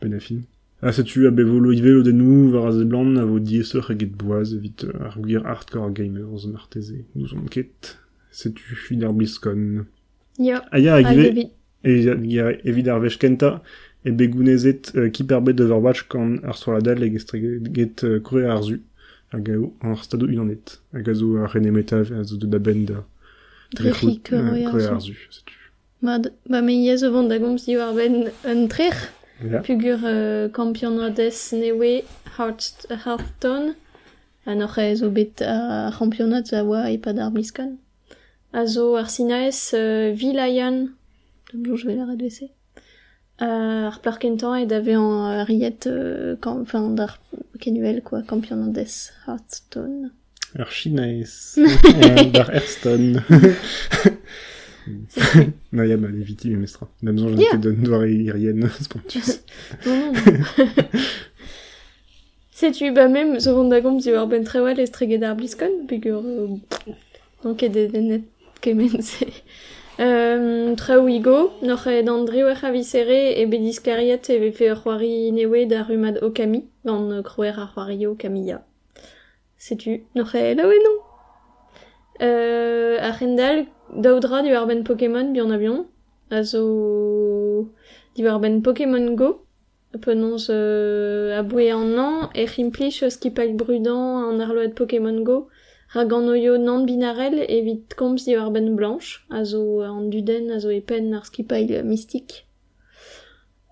ben 0.00 0.12
a 0.12 0.20
fin. 0.20 0.42
A 0.82 0.92
setu 0.92 1.26
a 1.26 1.30
bevolo 1.30 1.72
ivelo 1.72 2.02
de 2.02 2.12
nou 2.12 2.50
var 2.50 2.66
a 2.68 2.72
ze 2.72 2.84
blant 2.84 3.16
a 3.16 3.24
vo 3.24 3.38
dieseur 3.38 3.86
hag 3.88 4.02
et 4.02 4.12
boaz 4.18 4.52
evit 4.52 4.84
ar 5.00 5.16
gwir 5.16 5.46
hardcore 5.46 5.94
gamers 5.94 6.46
marteze. 6.46 7.04
Nous 7.14 7.32
on 7.32 7.48
ket. 7.48 7.96
Setu 8.30 8.62
vid 8.90 9.04
ar 9.04 9.12
bliskon. 9.14 9.86
Ya, 10.38 10.64
A 10.72 10.78
ya 10.78 10.96
hag 10.98 11.06
hag 11.06 11.18
evit. 11.18 11.52
e 11.84 12.90
ar 12.90 13.00
vech 13.00 13.18
kenta 13.18 13.62
e 14.04 14.10
begounezet 14.10 14.92
uh, 14.94 15.08
kiperbet 15.08 15.54
d'Overwatch 15.54 16.08
kan 16.08 16.40
ar 16.44 16.56
sur 16.56 16.74
la 16.74 16.80
dalle 16.80 17.06
hag 17.06 17.14
estreget 17.14 18.02
uh, 18.04 18.18
kure 18.20 18.44
ar 18.50 18.62
zu 18.62 18.80
hag 19.32 19.48
eo 19.48 19.72
ar 19.80 19.98
stado 20.04 20.26
unanet, 20.28 20.78
hag 20.92 21.08
a 21.08 21.14
zo 21.14 21.36
a 21.40 21.48
renemetav 21.48 22.12
a 22.12 22.24
zo 22.24 22.36
de 22.36 22.46
da 22.46 22.58
ben 22.58 22.84
da 22.84 23.04
trechou 23.76 24.18
koe 24.26 24.86
ar 24.88 25.00
zu, 25.00 25.14
setu. 25.30 25.56
Ba 26.02 26.60
me 26.60 26.74
yez 26.74 27.02
o 27.06 27.12
vant 27.14 27.30
da 27.32 27.38
gomz 27.40 27.64
diw 27.66 27.80
ar 27.80 27.94
ben 27.96 28.28
un 28.44 28.66
trech, 28.68 29.08
yeah. 29.40 29.62
pugur 29.64 30.04
euh, 30.04 30.48
kampion 30.52 30.98
adez 31.00 31.52
newe 31.56 32.02
Hearthstone, 32.36 33.74
an 34.44 34.64
ar 34.66 34.78
ez 34.78 35.02
o 35.02 35.10
bet 35.10 35.40
a 35.40 35.90
kampionat 35.96 36.52
a 36.52 36.64
oa 36.64 36.90
e 36.90 36.98
pad 36.98 37.18
ar 37.18 37.32
bliskan. 37.32 37.78
A 38.52 38.66
zo 38.66 38.96
ar 39.00 39.08
sinaez 39.08 39.60
uh, 39.78 40.10
vilaian, 40.12 40.90
blon 41.54 41.76
je 41.76 41.86
vais 41.86 41.96
la 41.96 42.10
redvese, 42.10 42.50
ar 43.40 43.96
plarkentan 44.04 44.60
e 44.60 44.66
dave 44.66 44.98
an 44.98 45.46
riet, 45.48 45.88
enfin 46.44 46.90
d'ar 46.98 47.16
kenuel 47.62 48.02
quoi, 48.02 48.22
campionades 48.26 49.12
Hearthstone. 49.26 50.10
Ar 50.58 50.70
chinaes 50.70 51.54
euh, 51.58 52.24
d'ar 52.34 52.50
Hearthstone 52.50 53.22
Na 55.72 55.84
ya, 55.86 55.96
ma 55.96 56.08
le 56.08 56.22
viti 56.22 56.50
me 56.50 56.56
mestra. 56.56 56.88
Damzon, 57.02 57.28
j'en 57.36 57.38
Ya. 57.40 57.50
ket 57.52 57.60
d'un 57.60 57.78
doare 57.84 58.10
irienne, 58.10 58.68
spontus. 58.80 59.40
Non, 59.86 60.12
non, 60.12 60.12
non. 60.12 60.98
Setu, 62.50 62.90
ba 62.92 63.06
mem, 63.08 63.38
zo 63.40 63.54
vant 63.56 63.70
da 63.70 63.80
gomz 63.80 64.04
di 64.04 64.10
war 64.12 64.26
ben 64.26 64.44
trewal 64.44 64.78
e 64.82 64.86
streget 64.86 65.22
ar 65.22 65.36
bliskon, 65.38 65.86
pegur... 65.88 66.22
Euh, 66.26 66.58
donc 67.44 67.62
e 67.62 67.68
de 67.68 67.86
net 68.00 68.24
kemense. 68.60 69.24
Euh, 70.02 70.74
traoù 70.74 71.06
igo, 71.08 71.52
noc'h 71.62 71.86
e 71.86 72.02
d'an 72.02 72.24
drewech 72.26 72.64
a 72.64 72.70
visere 72.72 73.20
e 73.40 73.44
bet 73.46 73.60
diskariet 73.60 74.24
e 74.30 74.38
vefe 74.40 74.66
newe 75.32 75.66
da 75.66 75.82
rumad 75.84 76.16
okami, 76.22 76.60
gant 76.84 77.12
euh, 77.12 77.22
kroer 77.22 77.56
ar 77.58 77.70
c'hoari 77.72 78.06
okamiya. 78.06 78.58
Setu, 79.56 80.02
noc'h 80.16 80.34
e 80.34 80.54
laoue 80.54 80.78
non? 80.84 80.96
Euh, 82.20 82.98
a 83.00 83.12
Rendal, 83.12 83.66
daoudra 83.94 84.42
di 84.42 84.50
war 84.50 84.66
ben 84.66 84.82
Pokémon 84.82 85.32
bihan 85.32 85.52
avion, 85.52 85.86
a 86.30 86.42
zo... 86.42 87.68
di 88.16 88.24
war 88.24 88.40
ben 88.40 88.60
Pokémon 88.62 89.14
Go, 89.14 89.44
penons 90.00 90.48
euh, 90.50 91.38
a 91.38 91.42
boué 91.42 91.70
an 91.70 91.96
an, 91.98 92.30
e 92.34 92.46
c'himplich 92.46 93.02
eus 93.04 93.16
kipailh 93.18 93.54
brudant 93.54 94.30
an 94.30 94.40
arload 94.40 94.74
Pokémon 94.74 95.22
Go, 95.22 95.48
rag 95.94 96.12
an 96.12 96.28
oio 96.28 96.56
nan 96.56 96.86
binarel 96.86 97.38
evit 97.48 97.94
komz 97.96 98.24
ben 98.26 98.76
blanche, 98.76 99.20
a 99.30 99.44
zo 99.44 99.80
an 99.80 100.10
duden, 100.10 100.50
a 100.50 100.58
zo 100.60 100.70
e 100.70 100.80
pen 100.80 101.12
ar 101.14 101.24
skipailh 101.24 101.84
mystik. 101.84 102.44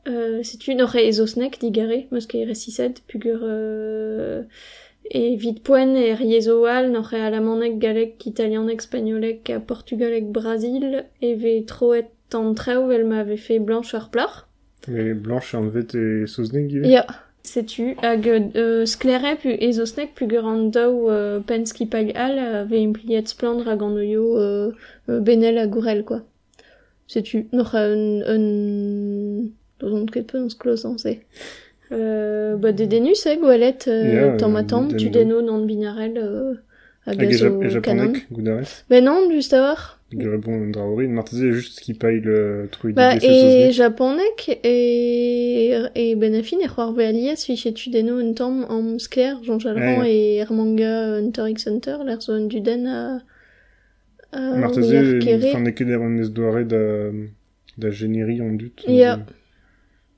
Euh, 0.09 0.43
sais-tu, 0.43 0.75
n'aurait 0.75 1.07
ezosnek 1.07 1.61
digare, 1.61 2.07
meus 2.11 2.27
ket 2.27 2.47
resised, 2.49 3.03
pugur 3.07 3.41
euh, 3.43 4.45
e 5.05 5.37
vid 5.37 5.61
poen 5.63 5.95
e 5.97 6.15
riezo 6.15 6.65
al, 6.65 6.95
alamanek 6.95 7.79
galek, 7.79 8.27
italianek, 8.27 8.81
spagnolek, 8.81 9.51
a 9.51 9.61
portugalek, 9.61 10.33
brasil, 10.33 11.05
e 11.21 11.35
ve 11.35 11.65
troet 11.67 12.11
an 12.33 12.55
treo 12.55 12.89
vel 12.89 13.05
m'avait 13.05 13.37
fait 13.37 13.59
blanche 13.59 13.95
ar 13.95 14.11
plach. 14.11 14.47
Mais 14.89 15.13
blanche 15.13 15.55
en 15.55 15.69
vet 15.69 15.95
e 15.95 16.27
sais-tu, 17.43 17.97
hag 18.03 18.29
euh, 18.29 18.87
sklere 18.87 19.37
pu 19.41 19.55
ezosnek 19.69 20.15
pugur 20.15 20.47
an 20.47 20.69
daou 20.75 21.09
euh, 21.11 21.41
pens 21.41 21.73
ki 21.73 21.87
pal 21.87 22.13
al, 22.15 22.39
a 22.39 22.65
ve 22.65 22.83
impliet 22.85 23.29
splandre 23.29 23.69
hag 23.69 23.83
an 23.83 23.97
oio 23.97 24.37
euh, 24.39 24.73
euh, 25.09 25.21
benel 25.21 25.59
a 25.59 25.67
gourel, 25.67 26.05
quoi. 26.05 26.23
Sais-tu, 27.07 27.49
n'aurait 27.53 27.93
un... 27.93 28.21
un... 28.27 29.49
Dozont 29.81 30.07
ket 30.07 30.27
peu 30.27 30.39
an 30.39 30.49
sklos 30.49 30.85
an 30.85 30.99
se. 30.99 31.17
Euh, 31.93 32.57
ba 32.57 32.73
de 32.73 32.85
denus, 32.85 33.27
eh, 33.27 33.37
gwelet, 33.37 33.89
euh, 33.89 34.15
Ya, 34.15 34.37
tamm 34.37 34.57
a 34.57 34.61
euh, 34.61 34.65
tamm, 34.65 34.97
tu 34.97 35.11
deno 35.11 35.41
nan 35.43 35.67
binarel, 35.67 36.19
euh, 36.19 36.55
hag 37.07 37.19
Hag 37.19 37.29
a 37.29 37.37
zo 37.37 37.47
Jap- 37.47 37.83
kanon. 37.83 38.13
japonek, 38.13 38.27
goudarez. 38.31 38.85
Ben 38.91 39.05
non. 39.05 39.29
Du 39.29 39.41
draori, 40.73 41.07
juste 41.53 41.81
qui 41.81 41.95
paille 41.95 42.21
le 42.21 42.69
truc 42.73 42.95
Ba, 42.97 43.17
de 43.17 43.25
e 43.25 43.71
japonek 43.73 44.59
e, 44.65 45.89
e 45.95 46.15
benafin 46.17 46.61
e 46.61 46.67
c'hoar 46.67 46.93
ve 46.97 47.07
alies 47.07 47.45
fichetu 47.47 47.91
deno 47.91 48.19
Jean 49.45 49.61
Jalran 49.61 50.03
Ja, 50.03 50.05
e 50.05 50.39
er 50.41 50.51
manga 50.53 51.17
Hunter 51.17 51.47
x 51.47 51.67
Hunter, 51.67 51.99
duden 52.49 52.87
a... 52.87 53.23
a 54.33 54.41
Marteze, 54.57 54.91
ouier 54.99 55.21
kere. 55.23 55.53
fan 55.53 55.67
eket 55.67 55.89
er 55.89 56.03
an 56.03 56.19
ez 56.19 56.31
doare 56.31 56.65
da, 56.65 56.83
da 57.79 57.91
généri 57.91 58.41
an 58.41 58.57
dut. 58.59 58.83
Ya. 58.89 59.19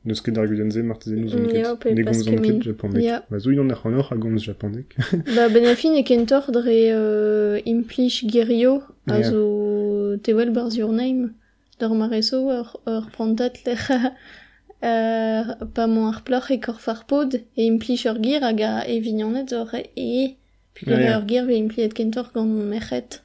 Neus 0.05 0.21
ket 0.21 0.39
ar 0.39 0.49
gudenze 0.51 0.83
martezenouz 0.83 1.35
on 1.39 1.47
ket. 1.47 1.63
Mm, 1.63 1.95
ne 1.95 2.03
gomz 2.03 2.27
an 2.27 2.41
ket 2.43 2.65
japandek. 2.67 3.03
Yeah. 3.05 3.23
Ma 3.31 3.39
zo 3.39 3.53
ilan 3.55 3.71
ar 3.71 3.79
c'hanor 3.79 4.09
a 4.11 4.17
gomz 4.19 4.43
japandek. 4.49 4.97
ba 5.37 5.47
ben 5.55 5.69
afin 5.71 5.95
e 5.95 6.03
kentor 6.03 6.49
dre 6.51 6.79
euh, 6.91 7.61
implich 7.71 8.25
gerio 8.27 8.81
a 9.07 9.21
yeah. 9.21 9.31
zo 9.31 10.19
tevel 10.27 10.51
barz 10.57 10.77
your 10.77 10.93
name. 10.93 11.31
Dor 11.79 11.95
mareso 11.95 12.43
ur, 12.51 12.75
ur 12.87 13.07
prantat 13.15 13.63
l'er 13.65 13.85
euh, 14.91 15.55
pa 15.75 15.87
mon 15.87 16.11
ar 16.11 16.23
plor 16.27 16.51
e 16.51 16.59
kor 16.59 16.81
far 16.83 17.05
pod 17.07 17.39
e 17.39 17.67
implich 17.71 18.07
ur 18.11 18.19
gir 18.19 18.43
hag 18.43 18.63
a 18.67 18.73
evignanet 18.89 19.55
ur 19.55 19.71
e 19.79 20.35
Puis 20.75 20.87
yeah. 20.91 21.19
ur 21.19 21.27
gir 21.27 21.47
ve 21.47 21.55
impli 21.61 21.83
et 21.83 21.95
kentor 21.95 22.33
gant 22.35 22.47
mechet. 22.47 23.23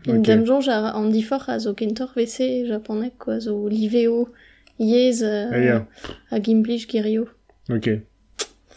Okay. 0.00 0.16
Une 0.16 0.22
dame 0.22 0.44
jonge 0.44 0.68
an 0.68 1.08
difor 1.10 1.48
a 1.48 1.58
zo 1.58 1.74
kentor 1.74 2.10
vc 2.16 2.66
japonais 2.66 3.12
quoi, 3.18 3.38
zo 3.40 3.68
liveo. 3.68 4.28
yez 4.76 5.22
uh, 5.22 5.84
a 6.30 6.40
gimplij 6.40 6.84
gerio. 6.88 7.28
Ok. 7.68 7.86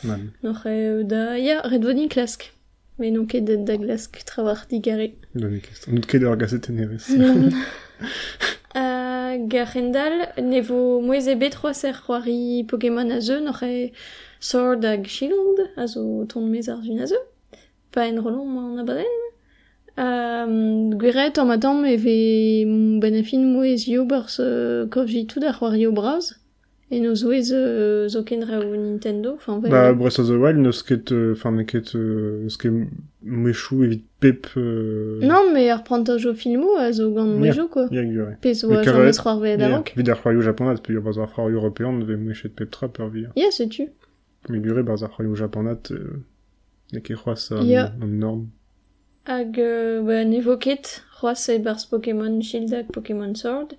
Man. 0.01 0.33
Noc'h 0.41 0.65
e 0.65 1.03
da... 1.05 1.35
Ya, 1.35 1.59
red 1.61 1.83
voni 1.83 2.07
klask. 2.07 2.51
Me 2.95 3.09
non 3.11 3.25
ket 3.25 3.45
da 3.45 3.75
glask 3.75 4.17
travar 4.23 4.65
digare. 4.67 5.13
Doni 5.31 5.59
kest. 5.59 5.87
Nout 5.87 6.05
ket 6.05 6.23
ur 6.23 6.37
gazet 6.37 6.67
enerez. 6.67 7.07
Non. 7.19 7.51
a 8.75 9.35
garendal 9.47 10.33
ne 10.37 10.61
vo 10.61 10.99
e 11.13 11.35
bet 11.35 11.55
roa 11.55 11.73
ser 11.73 11.93
c'hoari 11.93 12.65
Pokémon 12.67 13.11
a 13.11 13.19
zeu 13.19 13.39
noc'h 13.39 13.63
e 13.63 13.91
Sword 14.39 14.83
hag 14.83 15.07
Shield 15.07 15.59
a 15.75 15.87
zo 15.87 16.25
ton 16.25 16.49
mez 16.49 16.67
ar 16.69 16.81
zun 16.83 16.99
a 16.99 17.07
zeu. 17.07 17.23
Pa 17.91 18.01
en 18.01 18.21
rolon 18.23 18.47
ma 18.47 18.61
an 18.71 18.79
abaden. 18.79 19.15
Gweret, 19.99 21.37
an 21.37 21.47
madam, 21.47 21.85
e 21.85 21.97
ve 21.97 22.65
benafin 23.01 23.43
moez 23.53 23.87
yo 23.87 24.05
bars 24.05 24.39
uh, 24.39 24.87
kovjitout 24.89 25.43
ar 25.43 25.53
c'hoari 25.57 25.87
o 25.87 25.91
braz. 25.91 26.35
E 26.91 26.99
no 26.99 27.13
zo 27.13 27.31
ez 27.31 27.51
uh, 27.53 28.07
zo 28.07 28.21
o 28.21 28.75
Nintendo, 28.75 29.35
enfin, 29.35 29.59
vel... 29.59 29.69
Ba, 29.69 29.93
Breath 29.93 30.17
of 30.19 30.27
the 30.27 30.33
Wild, 30.33 30.57
neus 30.57 30.81
ket, 30.81 31.11
euh, 31.11 31.33
enfin, 31.33 31.51
ne 31.51 31.61
ket, 31.63 31.93
euh, 31.95 32.41
neus 32.41 32.57
ket 32.57 32.71
mouechou 33.21 33.83
evit 33.83 34.03
pep, 34.19 34.47
euh... 34.57 35.19
Non, 35.21 35.51
mais 35.53 35.69
ar 35.69 35.83
prantaj 35.83 36.25
o 36.25 36.33
filmo 36.33 36.77
a 36.77 36.91
zo 36.91 37.11
gant 37.13 37.29
Ya. 37.29 37.37
moejo, 37.37 37.67
quoi. 37.67 37.87
Ya 37.91 38.03
gure. 38.03 38.37
Pez 38.41 38.63
Mais 38.63 38.63
oa 38.63 38.83
kavet, 38.83 38.97
jamez 38.97 39.19
c'hoar 39.21 39.39
ve 39.39 39.57
da 39.57 39.69
Ya. 39.69 39.75
rok. 39.77 39.93
Vid 39.95 40.09
ar 40.09 40.17
c'hoarioù 40.17 40.41
japonat, 40.41 40.81
pe 40.81 40.93
ur 40.93 41.01
baz 41.01 41.19
ar 41.19 41.29
c'hoarioù 41.29 41.59
european, 41.59 42.01
ve 42.01 42.15
mouechet 42.15 42.55
pep 42.55 42.71
tra 42.71 42.87
per 42.87 43.09
vir. 43.09 43.29
Ya, 43.35 43.51
setu. 43.51 43.91
Gure 44.49 44.81
ar 44.89 45.35
japonat, 45.35 45.91
euh, 45.91 46.23
ne 46.93 47.01
ket 47.01 47.17
c'hoaz 47.17 47.51
an, 47.51 47.67
Ya. 47.67 47.91
Hag 49.25 49.59
euh, 49.59 50.01
ba, 50.01 50.23
nevoket, 50.25 51.03
c'hoaz 51.17 51.49
e 51.49 51.59
barz 51.59 51.85
Pokémon 51.85 52.41
Shield 52.41 52.73
hag 52.73 52.87
Pokémon 52.91 53.35
Sword. 53.35 53.77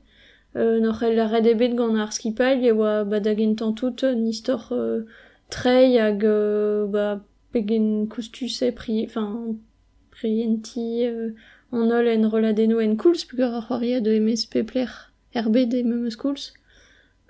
Euh, 0.56 0.80
Noc'h 0.80 1.02
el 1.02 1.20
red 1.20 1.46
ebet 1.46 1.74
gant 1.74 1.96
ar 1.96 2.12
skipail 2.12 2.64
e 2.64 2.72
oa 2.72 3.04
ba 3.04 3.18
badagen 3.18 3.54
tout 3.56 4.02
nistor 4.16 4.72
euh, 4.72 5.06
trei 5.48 5.98
hag 5.98 6.24
euh, 6.24 6.86
ba, 6.86 7.20
pegen 7.52 8.06
koustus 8.08 8.62
e 8.62 8.70
pri... 8.72 9.04
Enfin, 9.04 9.56
prienti 10.20 11.06
euh, 11.06 11.32
an 11.72 11.90
ol 11.96 12.08
en 12.12 12.28
reladeno 12.28 12.80
en 12.80 12.96
kouls, 13.00 13.24
pug 13.28 13.40
ar 13.46 13.60
c'hoaria 13.66 14.00
de 14.04 14.12
emez 14.18 14.46
pepler 14.52 14.90
erbet 15.34 15.72
e 15.74 15.82
memeus 15.82 16.16
kouls. 16.20 16.52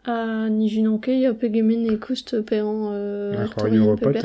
Ha 0.07 0.49
nijunan 0.49 0.99
ket 1.05 1.21
ya 1.23 1.35
pegemen 1.35 1.87
e 1.93 1.99
koust 2.07 2.35
pe. 2.49 2.63
Euh, 2.65 3.37
ar 3.39 3.53
c'hoaria 3.55 3.83
europat 3.85 4.23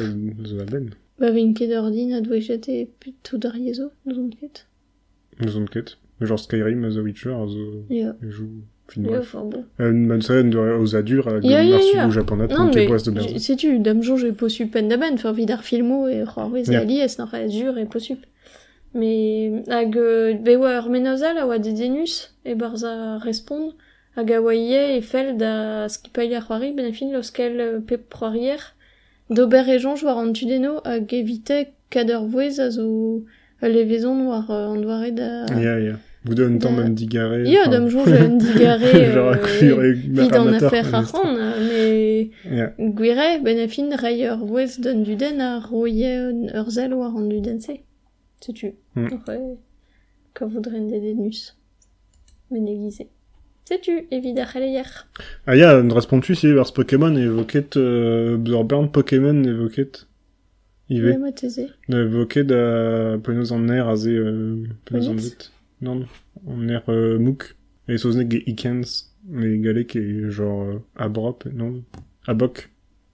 zo 0.50 0.62
a 0.64 0.66
ben. 0.72 0.94
Ba 1.20 1.32
vin 1.32 1.54
ket 1.54 1.72
ur 1.72 1.92
din 1.92 2.12
a 2.14 2.22
dwejet 2.22 2.68
e 2.70 2.86
put 3.00 3.14
tout 3.24 3.40
ar 3.46 3.56
yezo, 3.56 3.92
ket. 4.40 4.68
Neus 5.40 5.56
on 5.56 5.66
ket. 5.66 5.98
Genre 6.22 6.40
Skyrim, 6.40 6.82
The 6.94 7.00
Witcher, 7.02 7.36
zo, 7.48 7.84
Ya. 7.90 8.16
jou, 8.22 8.50
fin 8.88 9.04
Ja, 9.04 9.10
bref. 9.10 9.22
enfin 9.36 9.46
bon. 9.46 9.66
Euh, 9.82 9.92
man 9.92 10.22
seren 10.22 10.50
doa 10.50 10.78
aux 10.80 10.96
adur, 10.96 11.28
ya. 11.44 11.80
sugu 11.80 12.12
japonat, 12.12 12.48
Non, 12.48 12.58
non, 12.58 12.66
mais, 12.68 12.72
ket 12.74 12.88
boaz 12.88 13.04
de 13.04 13.20
j- 13.20 13.40
sais-tu, 13.40 13.80
damjon 13.80 14.16
j'ai 14.18 14.32
possu 14.32 14.68
pen 14.68 14.88
da 14.88 14.98
ben, 14.98 15.18
fer 15.18 15.34
vidar 15.34 15.64
filmo 15.64 16.08
e 16.08 16.24
c'hoarvez 16.26 16.66
Ya. 16.68 16.72
yeah. 16.74 16.82
alies, 16.84 17.18
n'ar 17.18 17.34
azur 17.36 17.78
e 17.78 17.86
possu. 17.86 18.16
Mais, 18.94 19.64
hag, 19.68 19.98
euh, 19.98 20.34
be 20.36 20.56
oa 20.56 20.80
ur 20.82 20.90
menozal 20.90 21.38
a 21.38 21.46
oa 21.46 21.60
dedenus, 21.60 22.34
e 22.46 22.56
barza 22.56 23.18
respond, 23.20 23.74
hag 24.16 24.32
a 24.32 24.40
oa 24.42 24.54
ie 24.56 24.98
e 24.98 25.02
fel 25.02 25.36
da 25.38 25.88
skipail 25.90 26.34
ar 26.36 26.44
c'hoari, 26.48 26.72
ben 26.72 26.86
a 26.86 26.94
fin 26.94 27.12
loskel 27.12 27.60
euh, 27.60 27.80
pep 27.82 28.14
c'hoarier, 28.14 28.62
d'ober 29.30 29.64
jonj 29.80 30.04
war 30.04 30.18
an 30.20 30.34
tudeno 30.34 30.82
hag 30.86 31.12
evite 31.14 31.74
kader 31.90 32.26
vouez 32.28 32.60
a 32.66 32.70
zo 32.70 33.24
a 33.62 33.68
levezon 33.68 34.28
war 34.28 34.50
an 34.50 34.82
doare 34.82 35.12
da... 35.12 35.46
Ya, 35.60 35.80
ya. 35.80 35.96
Vous 36.26 36.34
donne 36.34 36.58
temps 36.58 36.72
Da- 36.72 36.84
même 36.84 36.96
digare. 36.96 37.44
Ya, 37.48 37.62
enfin, 37.62 37.70
damjon 37.72 38.04
j'ai 38.06 38.18
un 38.18 38.36
digare 38.38 39.12
Genre, 39.14 39.36
euh, 39.62 40.32
amateur, 40.34 40.74
affaire 40.74 41.08
c'hant, 41.08 41.36
mais... 41.36 42.32
Ya. 42.52 42.74
Gwire, 42.80 43.42
ben 43.44 43.60
a 43.60 43.68
fin 43.68 43.90
reier 43.96 44.36
vouez 44.42 44.80
d'un 44.80 44.96
duden 45.04 45.40
a 45.40 45.60
roie 45.60 45.88
ur 45.90 46.70
zel 46.72 46.94
war 46.94 47.16
an 47.16 47.30
duden 47.30 47.60
se. 47.60 47.74
Setu. 48.42 48.74
Hmm. 48.96 49.08
Ouais. 49.28 49.58
De 50.42 51.00
denus. 51.00 51.56
Men 52.52 52.68
egize. 52.68 53.08
Ar 53.72 54.52
c'heleier. 54.52 55.08
Ah 55.48 55.56
ya, 55.56 55.80
un 55.80 55.90
respontu 55.90 56.36
si 56.36 56.52
vers 56.52 56.72
Pokémon 56.72 57.16
evoket 57.16 57.78
euh, 57.78 58.38
Burburn 58.38 58.92
Pokémon 58.92 59.44
evoket 59.44 60.08
Ive. 60.90 61.18
Ja, 61.20 61.32
teze. 61.32 61.70
Evoket 61.90 62.46
da 62.46 63.18
penaos 63.24 63.52
an 63.52 63.70
air 63.70 63.88
aze 63.90 64.08
euh, 64.08 64.68
penaos 64.86 65.10
an 65.10 65.16
dit. 65.16 65.52
Non, 65.82 66.06
an 66.48 66.70
air 66.70 66.84
euh, 66.90 67.18
mouk. 67.18 67.56
E 67.88 67.98
soznek 67.98 68.30
ge 68.30 68.44
ikens, 68.50 69.12
me 69.26 69.58
galek 69.62 69.96
e 69.96 70.30
genre 70.30 70.76
euh, 70.76 70.80
abrop, 70.96 71.46
non 71.54 71.84
Abok. 72.28 72.70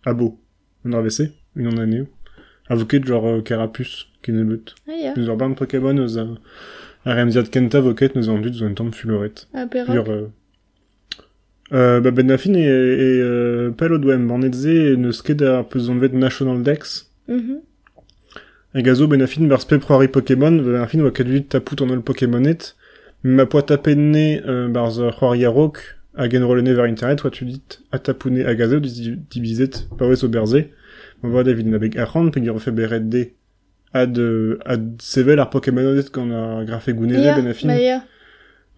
Abo. 0.06 0.38
Un 0.84 0.98
RVC, 1.00 1.32
une 1.56 1.68
an 1.68 1.78
aneo. 1.78 2.08
Avoket 2.68 3.06
genre 3.06 3.28
euh, 3.28 3.42
Carapuce, 3.42 4.08
ken 4.22 4.40
ebeut. 4.40 4.76
Ah 4.88 4.96
ya, 5.00 5.14
Burburn 5.14 5.56
Pokémon 5.56 5.98
eus 5.98 6.18
a... 6.18 6.28
Ar 7.04 7.18
emziad 7.18 7.50
kenta 7.50 7.80
voket 7.82 8.14
neus 8.16 8.28
an 8.30 8.44
dut 8.44 8.54
zo 8.60 8.68
un 8.68 8.76
tamm 8.78 8.92
fuloret. 8.94 9.48
a 9.54 9.66
perra. 9.66 9.96
Euh... 11.74 11.98
Euh, 11.98 12.02
ba 12.02 12.12
ben 12.12 12.30
afin 12.32 12.54
e, 12.54 12.60
e 12.60 13.22
euh, 13.22 13.72
pel 13.72 13.94
o 13.94 13.98
doem 13.98 14.28
banetze 14.28 14.98
neus 15.00 15.22
ket 15.24 15.42
ar 15.42 15.64
peus 15.70 15.88
on 15.90 16.00
vet 16.00 16.14
National 16.14 16.62
Dex. 16.64 17.12
Mhm. 17.28 17.62
Hag 18.74 18.90
a 18.90 18.96
zo 18.96 19.08
ben 19.08 19.22
afin 19.22 19.48
bar 19.48 19.62
spe 19.62 19.80
proari 19.80 20.08
Pokémon, 20.08 20.52
ben 20.52 20.82
afin 20.82 21.02
oa 21.02 21.12
kadvit 21.12 21.48
tapout 21.50 21.82
an 21.82 21.92
ol 21.92 22.02
Pokémonet. 22.02 22.76
Ma 23.24 23.46
poa 23.46 23.64
tapenne 23.64 24.42
euh, 24.46 24.68
bar 24.68 24.92
zo 24.92 25.12
c'hoari 25.12 25.46
a 25.46 25.50
rok, 25.50 25.80
hag 26.18 26.36
en 26.36 26.48
rolene 26.48 26.74
ver 26.76 26.88
internet, 26.88 27.24
oa 27.24 27.32
tu 27.32 27.46
dit 27.46 27.80
a 27.92 28.00
tapoune 28.00 28.44
hag 28.44 28.62
a 28.62 28.68
zo 28.68 28.80
di 28.80 29.16
dibizet 29.30 29.88
pa 29.98 30.06
oez 30.06 30.24
o 30.24 30.28
berze. 30.28 30.68
Ma 31.24 31.30
voa 31.30 31.44
David 31.44 31.68
na 31.68 31.80
beg 31.80 31.98
arran, 31.98 32.32
pe 32.32 32.44
gero 32.44 32.60
fe 32.60 32.72
beret 32.72 33.08
de 33.08 33.30
ad, 33.94 34.18
euh, 34.18 34.58
ad 34.66 34.98
sevel 35.00 35.40
ar 35.40 35.50
Pokémonet 35.50 36.12
gant 36.12 36.32
ar 36.32 36.66
grafe 36.66 36.92
gouneze 36.92 37.24
Ya, 37.24 37.36
ben 37.36 37.48
ba 37.48 38.04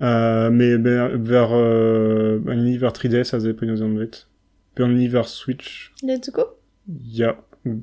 Euh, 0.03 0.49
mais 0.51 0.77
ben, 0.77 1.15
vers 1.15 1.49
euh, 1.53 2.39
un 2.47 2.65
hiver 2.65 2.91
3DS 2.91 3.33
a 3.35 3.39
ze 3.39 3.49
penaos 3.53 3.81
an 3.81 3.95
vet. 3.95 4.27
Pe 4.75 4.83
an 4.83 4.97
hiver 4.97 5.27
Switch, 5.27 5.93
Let's 6.03 6.29
go. 6.29 6.43
ya. 6.87 7.37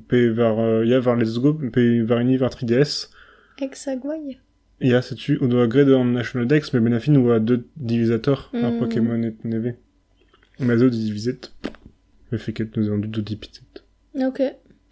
Pe 0.07 0.27
vers, 0.29 0.59
euh, 0.59 0.85
ya 0.85 0.99
vers 0.99 1.15
Let's 1.15 1.39
Go, 1.39 1.57
vers 1.59 2.17
un 2.19 2.27
hiver 2.27 2.49
3DS. 2.49 3.09
Ex 3.59 3.87
a 3.87 3.95
gwai. 3.95 4.37
Ya, 4.81 5.01
setu, 5.01 5.37
o 5.41 5.47
doa 5.47 5.67
gred 5.67 5.89
an 5.89 6.05
National 6.05 6.47
Dex, 6.47 6.73
mais 6.73 6.79
ben 6.79 6.93
afin 6.93 7.15
oa 7.15 7.39
deux 7.39 7.65
divisator 7.77 8.49
ar 8.53 8.71
Mm. 8.71 8.79
Pokémon 8.79 9.23
et 9.23 9.35
neve. 9.43 9.73
Ma 10.59 10.77
zo 10.77 10.89
divizet. 10.89 11.51
Me 12.31 12.37
fait 12.37 12.53
ket 12.53 12.75
nous 12.77 12.91
en 12.91 12.97
doute 12.97 13.11
de 13.11 13.21
dipitet. 13.21 13.61
Ok. 14.15 14.41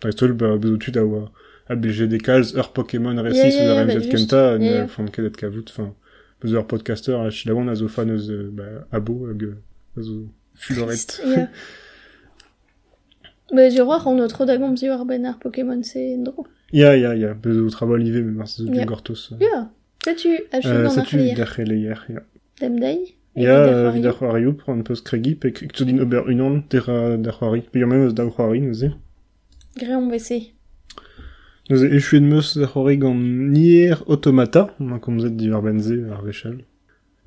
Dreistol, 0.01 0.33
ba, 0.33 0.57
bezo 0.57 0.77
tud 0.77 0.98
a 0.98 1.03
oa, 1.05 1.31
a 1.67 1.75
bege 1.75 2.01
des 2.07 2.17
calz 2.19 2.53
ur 2.55 2.71
Pokémon 2.71 3.15
récit 3.21 3.51
sur 3.51 3.63
la 3.65 3.86
bah, 3.86 3.93
MZ 3.93 4.03
juste. 4.03 4.12
Kenta, 4.12 4.57
Ya, 4.57 4.71
ya. 4.71 4.83
ne 4.83 4.88
font 4.88 5.05
kedet 5.05 5.31
kavout, 5.31 5.65
enfin, 5.69 5.93
bezo 6.41 6.58
ur 6.58 6.67
podcaster, 6.67 7.19
a 7.19 7.29
chilavon 7.29 7.67
a 7.67 7.75
zo 7.75 7.88
fan 7.88 8.10
eus, 8.10 8.29
euh, 8.29 8.50
ba, 8.51 8.63
abo, 8.91 9.27
euh, 9.27 9.55
a 9.98 10.01
zo 10.01 10.27
fuloret. 10.55 11.22
Ya. 11.25 11.50
Bah, 13.51 13.67
je 13.67 13.81
crois 13.81 14.00
qu'on 14.00 14.22
a 14.22 14.27
trop 14.27 14.46
d'agons 14.46 14.75
petit 14.75 14.88
war 14.89 15.05
ben 15.05 15.25
ar 15.25 15.39
Pokémon, 15.39 15.81
c'est 15.81 16.17
drôle. 16.17 16.46
Ya, 16.72 16.96
ya, 16.96 17.15
ya, 17.15 17.34
bezo 17.34 17.67
trabo 17.69 17.96
live, 17.96 18.24
mais 18.24 18.46
du 18.60 18.86
gortos. 18.86 19.34
Ya. 19.39 19.72
Sais-tu, 20.03 20.29
achète 20.51 20.84
dans 20.84 20.91
ça 20.91 21.01
ar 21.01 21.08
tu 21.08 21.17
filière. 21.17 21.36
d'après 21.36 21.65
les 21.65 21.79
hier, 21.79 22.05
ya. 22.10 22.22
Demdei. 22.62 23.15
Unan 23.36 23.63
der 26.69 26.89
euh, 26.89 27.17
d'ar 27.17 27.39
c'hoari. 27.39 27.62
Pe 27.62 27.79
yon 27.79 27.88
même. 27.88 28.12
Neuze 28.12 28.91
d'ar 31.70 32.68
c'hoari 32.72 32.98
gant 32.98 33.14
Nier 33.14 34.02
Automata, 34.08 34.74
ma 34.80 34.98
komzet 34.98 35.36
di 35.38 35.52
ar 35.52 35.62
benze 35.62 35.96
ar 36.10 36.24
vechal. 36.26 36.64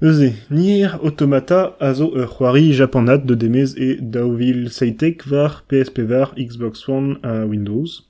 Neuze, 0.00 0.32
Nier 0.50 0.98
Automata 1.00 1.76
a 1.78 1.94
zo 1.94 2.10
ur 2.10 2.26
c'hoari 2.26 2.72
japanat 2.72 3.24
de 3.24 3.36
demez 3.36 3.76
e 3.78 4.00
daouvil 4.02 4.68
seitek 4.70 5.22
var 5.30 5.62
PSP 5.68 5.98
var 6.10 6.34
Xbox 6.34 6.88
One 6.88 7.20
a 7.22 7.46
Windows. 7.46 8.02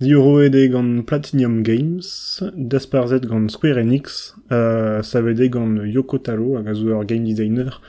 Zero 0.00 0.40
ede 0.40 0.70
gant 0.72 1.02
Platinum 1.02 1.62
Games, 1.62 2.42
dasparzet 2.56 3.26
gant 3.28 3.48
Square 3.50 3.78
Enix, 3.78 4.36
euh, 4.52 5.02
savede 5.02 5.50
gant 5.50 5.84
Yoko 5.84 6.16
Taro, 6.18 6.56
hag 6.56 6.68
a 6.68 7.04
game 7.04 7.24
designer, 7.24 7.82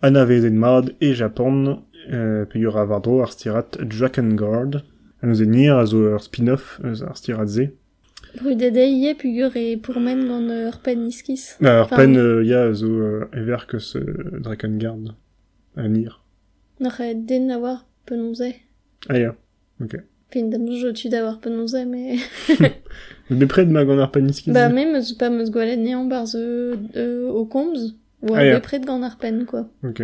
Anna 0.00 0.24
vezen 0.24 0.56
mad 0.56 0.94
e 1.02 1.12
Japan, 1.12 1.82
euh, 2.10 2.46
pe 2.46 2.64
ur 2.64 2.76
a 2.78 2.86
vardro 2.86 3.20
ar 3.20 3.32
stirat 3.32 3.76
Drakengard, 3.82 4.84
a 5.24 5.26
nous 5.26 5.42
enir 5.42 5.78
a 5.78 5.86
zo 5.86 5.98
ur 6.12 6.20
spin-off 6.20 6.80
eus 6.84 7.00
ar 7.02 7.16
stirat 7.16 7.48
ze. 7.48 7.64
Brudedei 8.36 8.92
ie 8.92 9.12
e 9.14 9.76
pourmen 9.80 10.20
gant 10.28 10.50
ur 10.52 10.76
pen 10.84 11.06
iskis. 11.08 11.56
Ar 11.64 11.88
pen 11.88 12.16
euh, 12.16 12.44
ya 12.44 12.72
zo 12.74 12.90
euh, 13.00 13.24
ever 13.32 13.64
Drakengard 14.44 15.14
a 15.76 15.88
nir. 15.88 16.20
N'ar 16.78 17.00
e 17.00 17.14
den 17.14 17.50
a 17.50 17.58
war 17.58 17.86
penonze. 18.04 18.52
Ah 19.08 19.18
ya, 19.18 19.34
ok. 19.80 19.96
Fin 20.30 20.50
dam 20.50 20.66
jo 20.68 20.92
tu 20.92 21.08
penonze, 21.40 21.80
mais... 21.86 22.20
Me 23.30 23.46
pred 23.46 23.70
ma 23.70 23.86
gant 23.86 24.00
ar 24.00 24.10
pen 24.12 24.28
iskiz 24.28 24.52
Bah, 24.52 24.68
même 24.68 24.94
eus 24.94 25.14
pa 25.14 25.30
meus 25.30 25.50
gwalet 25.50 25.78
nean 25.78 26.04
barz 26.04 26.36
euh, 26.36 26.76
euh, 26.96 27.44
combs, 27.46 27.96
ou 28.20 28.34
a 28.34 28.40
Ah, 28.40 28.60
gant 28.60 29.02
ar 29.02 29.16
pen, 29.16 29.46
quoi. 29.46 29.70
Ok. 29.82 30.02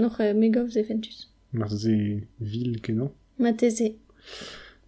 N'ar 0.00 0.20
e 0.20 0.34
megov 0.34 0.68
ze 0.70 0.82
fentus. 0.82 1.28
Mar 1.52 1.70
ze 1.70 2.26
vil 2.40 2.80
kenan. 2.82 3.12
Ma 3.38 3.52
teze. 3.52 3.94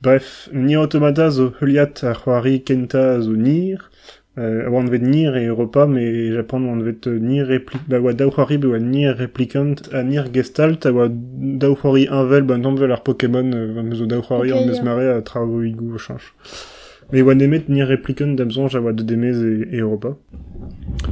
Bref, 0.05 0.51
Nier 0.53 0.81
Automata 0.81 1.31
zo 1.31 1.53
heuliat 1.61 2.03
ar 2.05 2.19
c'hoari 2.21 2.59
kenta 2.61 3.23
zo 3.25 3.33
Nier, 3.33 3.81
euh, 4.37 4.69
oan 4.69 4.91
vet 4.93 5.01
Nier 5.01 5.37
e 5.37 5.45
Europa, 5.47 5.87
Japan 5.89 6.67
oan 6.69 6.83
vet 6.85 7.07
euh, 7.07 7.19
Nier 7.19 7.47
repli... 7.49 7.81
Ba 7.89 8.03
oa 8.03 8.13
daou 8.13 8.31
c'hoari 8.35 8.59
be 8.59 8.69
oa 8.69 8.79
Nier 8.79 9.17
replicant 9.17 9.89
a 9.93 10.03
Nier 10.03 10.29
Gestalt, 10.35 10.85
daou 10.85 11.75
c'hoari 11.81 12.05
invel, 12.05 12.45
ba 12.45 12.59
tamm 12.61 12.77
ar 12.91 13.03
Pokémon, 13.03 13.49
euh, 13.55 13.95
zo 13.95 14.05
daou 14.05 14.21
c'hoari 14.21 14.53
Ok, 14.53 14.59
an 14.59 14.67
meus 14.69 14.83
ya. 14.83 14.85
mare 14.85 15.09
a 15.15 15.23
travo 15.23 15.63
igou 15.65 15.95
o 15.95 15.99
chanj. 15.99 16.21
Me 17.11 17.23
oa 17.23 17.35
nemet 17.35 17.71
Nier 17.73 17.89
replicant 17.89 18.37
d'amzonj 18.37 18.77
a 18.77 18.85
oa 18.85 18.93
de 18.93 19.09
demez 19.09 19.41
e, 19.41 19.55
e 19.73 19.79
Europa. 19.81 20.19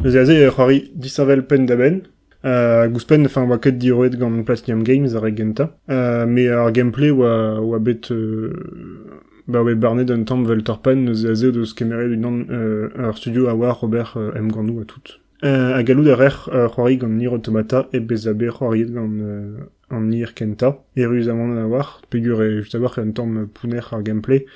Eus 0.05 0.17
aze 0.21 0.37
ar 0.45 0.53
c'hoari 0.53 0.91
disinvel 0.93 1.47
pen 1.49 1.65
da 1.65 1.81
ben, 1.81 2.03
Uh, 2.45 2.89
Gouspen, 2.89 3.25
enfin, 3.25 3.47
oa 3.49 3.59
ket 3.59 3.79
diroet 3.79 4.17
gant 4.19 4.43
Platinum 4.45 4.83
Games 4.83 5.15
ar 5.15 5.29
genta. 5.31 5.71
Uh, 5.89 6.27
me 6.27 6.49
ar 6.49 6.73
gameplay 6.73 7.11
oa, 7.11 7.61
oa 7.61 7.79
bet... 7.79 8.11
Uh, 8.11 9.21
ba 9.47 9.63
oa 9.63 9.75
barnet 9.75 10.05
d'un 10.05 10.25
tamm 10.25 10.45
vel 10.47 10.63
torpan 10.63 11.05
neus 11.05 11.25
aze 11.27 11.51
deus 11.53 11.75
kemeret 11.75 12.15
un 12.15 12.25
an 12.29 12.37
uh, 12.47 13.09
ar 13.09 13.17
studio 13.17 13.49
a 13.49 13.55
war 13.55 13.79
Robert 13.81 14.15
uh, 14.17 14.31
M. 14.37 14.51
Gandou 14.53 14.81
a 14.81 14.85
tout. 14.85 15.19
Uh, 15.43 15.75
a 15.75 15.83
galou 15.83 16.05
da 16.05 16.15
rer 16.15 16.37
uh, 16.49 16.69
c'hoari 16.69 16.99
gant 16.99 17.11
Nier 17.19 17.33
Automata 17.33 17.89
e 17.93 17.99
bez 17.99 18.27
a 18.29 18.35
bet 18.35 18.53
c'hoariet 18.53 18.93
gant 18.95 19.19
uh, 19.21 19.67
an 19.91 20.09
Nier 20.09 20.33
Kenta. 20.35 20.79
E 20.97 21.05
ruz 21.05 21.29
amant 21.29 21.59
a 21.59 21.67
war, 21.67 22.01
pegur 22.11 22.43
e 22.43 22.63
just 22.63 22.75
a 22.75 22.79
war 22.79 22.95
un 22.99 23.13
tamm 23.13 23.49
pouner 23.49 23.83
ar 23.93 24.03
gameplay. 24.03 24.47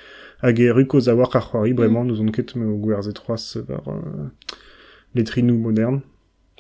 Hag 0.43 0.61
e 0.61 0.71
rukoz 0.71 1.09
a 1.09 1.17
war 1.17 1.35
ar 1.35 1.43
c'hoari, 1.43 1.75
bremañ, 1.75 2.07
neus 2.07 2.21
on 2.21 2.31
ket 2.31 2.55
me 2.55 2.67
o 2.67 2.79
gwerze 2.79 3.13
troas 3.13 3.57
war 3.69 3.83
uh, 3.91 4.31
les 5.15 5.25
trinou 5.25 5.59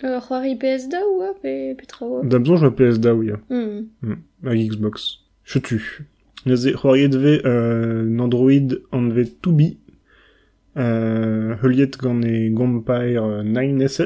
c'hoari 0.01 0.57
PS 0.57 0.89
da 0.89 1.01
ou 1.07 1.23
a, 1.23 1.33
pe, 1.41 1.75
oa 2.01 2.71
PS 2.71 2.99
da 3.01 3.15
ouia. 3.15 3.41
Hmm. 3.49 3.89
a 4.45 4.55
Xbox. 4.55 5.21
Je 5.45 5.59
tue. 5.59 6.05
Neuze 6.45 6.73
c'hoariet 6.75 7.17
ve 7.17 7.41
euh, 7.45 9.27
toubi. 9.43 9.79
Euh, 10.77 11.57
heuliet 11.63 11.97
gant 11.99 12.21
e 12.21 12.51
gompaer 12.51 13.17
euh, 13.17 13.43
9 13.43 13.81
esse. 13.81 14.03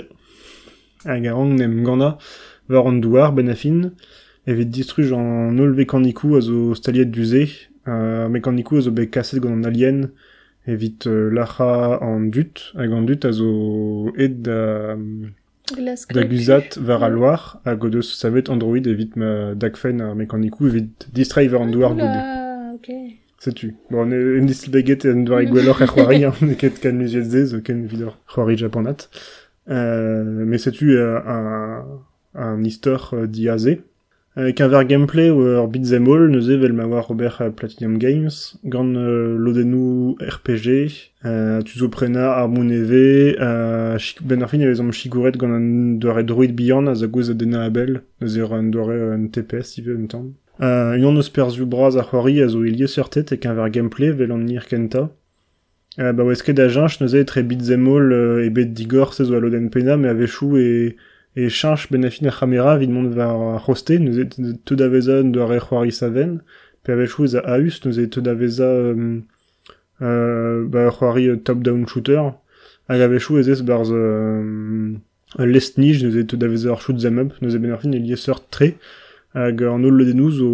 Hag 1.04 1.26
a 1.26 1.34
rang 1.34 1.56
nem 1.56 1.82
gana 1.82 2.18
war 2.68 2.86
an 2.86 3.00
douar 3.00 3.32
ben 3.32 3.48
a 3.48 3.56
fin. 3.56 3.90
Evet 4.46 4.70
distruj 4.70 5.12
an 5.12 5.58
ol 5.58 5.74
vekanikou 5.74 6.36
a 6.36 6.40
zo 6.40 6.74
staliet. 6.74 7.10
Euh, 7.88 8.28
mekanikou 8.28 8.78
a 8.78 8.80
zo 8.82 8.92
be 8.92 9.08
kaset 9.10 9.40
gant 9.40 9.58
an 9.58 9.64
alien. 9.64 10.10
Evit 10.66 11.08
euh, 11.08 11.30
lacha 11.30 11.98
an 12.00 12.30
dut. 12.30 12.72
Hag 12.76 12.92
an 12.92 13.02
dut 13.02 13.24
a 13.24 13.32
zo 13.32 14.12
ed 14.16 14.42
da... 14.42 14.96
Glas 14.96 15.39
Da 15.70 16.22
klek. 16.22 16.30
guzat 16.30 16.76
var 16.76 17.02
a 17.02 17.08
loar, 17.08 17.60
hag 17.64 17.84
o 17.84 17.88
deus 17.88 18.12
savet 18.18 18.48
Android 18.50 18.86
evit 18.86 19.16
ma 19.16 19.54
dagfen 19.54 20.00
ar 20.00 20.14
mekanikou 20.14 20.68
evit 20.68 21.06
distrai 21.14 21.48
var 21.48 21.62
an 21.62 21.70
douar. 21.72 21.92
Oula, 21.94 22.74
ok. 22.74 22.90
Setu. 23.40 23.74
Bon, 23.90 24.02
on 24.02 24.10
est 24.12 24.38
en 24.38 24.46
ar 25.70 25.86
c'hoari, 25.86 26.24
ne 26.42 26.54
ket 26.54 26.80
kan 26.80 26.92
muziet 26.92 27.24
ze, 27.24 27.46
zo 27.46 27.60
ken 27.60 27.86
vid 27.86 28.02
ar 28.02 28.18
c'hoari 28.26 28.56
japonat. 28.56 29.08
Euh, 29.68 30.24
mais 30.24 30.58
setu 30.58 30.96
euh, 30.96 31.20
un, 31.24 31.84
un 32.34 32.62
istor 32.64 33.14
euh, 33.14 33.26
diaze. 34.36 34.42
Avec 34.42 34.60
un 34.60 34.68
ver 34.68 34.84
gameplay 34.84 35.30
ou 35.30 35.42
ur 35.42 35.68
beat'em 35.68 36.06
all, 36.08 36.28
neuze 36.28 36.50
vel 36.50 36.72
ma 36.72 36.86
war 36.86 37.08
Robert 37.08 37.40
euh, 37.40 37.50
Platinum 37.50 37.98
Games, 37.98 38.30
gant 38.64 38.94
euh, 38.94 40.14
RPG, 40.20 41.12
euh, 41.24 41.62
tu 41.62 41.78
zo 41.78 41.88
prena 41.88 42.32
ar 42.32 42.48
moun 42.48 42.70
eve, 42.70 43.36
euh, 43.40 43.98
ben 44.22 44.42
ar 44.42 44.50
fin 44.50 44.60
evezom 44.60 44.92
chigouret 44.92 45.32
gant 45.32 45.52
an 45.52 45.98
doare 45.98 46.22
droid 46.22 46.54
bihan 46.54 46.86
a 46.86 46.94
zagouz 46.94 47.30
a 47.30 47.34
dena 47.34 47.64
abel, 47.64 48.02
neuze 48.20 48.38
ur 48.38 48.52
an 48.54 48.70
doare 48.70 49.14
un 49.14 49.26
TPS 49.26 49.78
ive 49.78 49.96
un 49.98 50.06
tamm. 50.06 50.32
Euh, 50.62 50.92
un 50.92 51.16
eus 51.16 51.30
perzu 51.30 51.64
braz 51.64 51.96
ar 51.96 52.06
c'hoari 52.10 52.42
a 52.42 52.48
zo 52.48 52.64
ilie 52.64 52.86
surtet 52.86 53.32
ek 53.32 53.46
un 53.46 53.54
ver 53.54 53.70
gameplay 53.70 54.12
vel 54.12 54.32
an 54.32 54.44
nir 54.44 54.66
kenta. 54.68 55.08
Euh, 55.98 56.12
ba 56.12 56.22
oez 56.22 56.42
ket 56.46 56.60
a 56.60 56.68
jinch 56.68 57.00
neuze 57.00 57.18
etre 57.18 57.42
beat'em 57.42 57.88
all 57.88 58.12
euh, 58.12 58.44
e 58.46 58.50
bet 58.50 58.72
digor 58.72 59.12
se 59.12 59.24
zo 59.24 59.34
a 59.34 59.40
loden 59.40 59.70
pena, 59.70 59.96
me 59.96 60.08
a 60.08 60.14
vechou 60.14 60.56
e 60.56 60.94
e 61.36 61.48
chanch 61.48 61.88
ben 61.90 62.04
a 62.04 62.10
fin 62.10 62.26
ar 62.26 62.34
c'hamera 62.38 62.76
vid 62.78 62.90
mont 62.90 63.08
var 63.08 63.64
roste, 63.66 63.98
neuze 63.98 64.28
te 64.64 64.74
da 64.74 64.88
veza 64.88 65.20
un 65.20 65.30
doare 65.30 65.60
c'hoari 65.60 65.92
saven, 65.92 66.40
pe 66.82 66.92
a 66.92 67.54
aus, 67.54 67.84
neuze 67.84 68.08
te 68.10 68.20
da 68.20 68.34
veza 68.34 68.64
euh, 68.64 69.20
euh, 70.02 70.64
ba 70.66 70.90
c'hoari 70.90 71.28
euh, 71.28 71.36
top-down 71.36 71.86
shooter, 71.86 72.32
hag 72.88 73.00
a 73.00 73.08
vechou 73.08 73.38
ez 73.38 73.48
ez 73.48 73.62
barz 73.62 73.90
euh, 73.92 74.94
lest 75.38 75.78
nij, 75.78 76.02
neuze 76.02 76.26
te 76.26 76.36
da 76.36 76.48
veza 76.48 76.72
ar 76.72 76.80
shoot 76.80 76.98
them 76.98 77.18
up, 77.18 77.32
neuze 77.40 77.58
ben 77.58 77.72
ar 77.72 77.80
fin 77.80 77.94
e 77.94 77.98
liye 77.98 78.16
sort 78.16 78.50
tre, 78.50 78.74
hag 79.34 79.62
an 79.62 79.86
ol 79.86 79.94
lodennou 79.94 80.30
zo, 80.34 80.50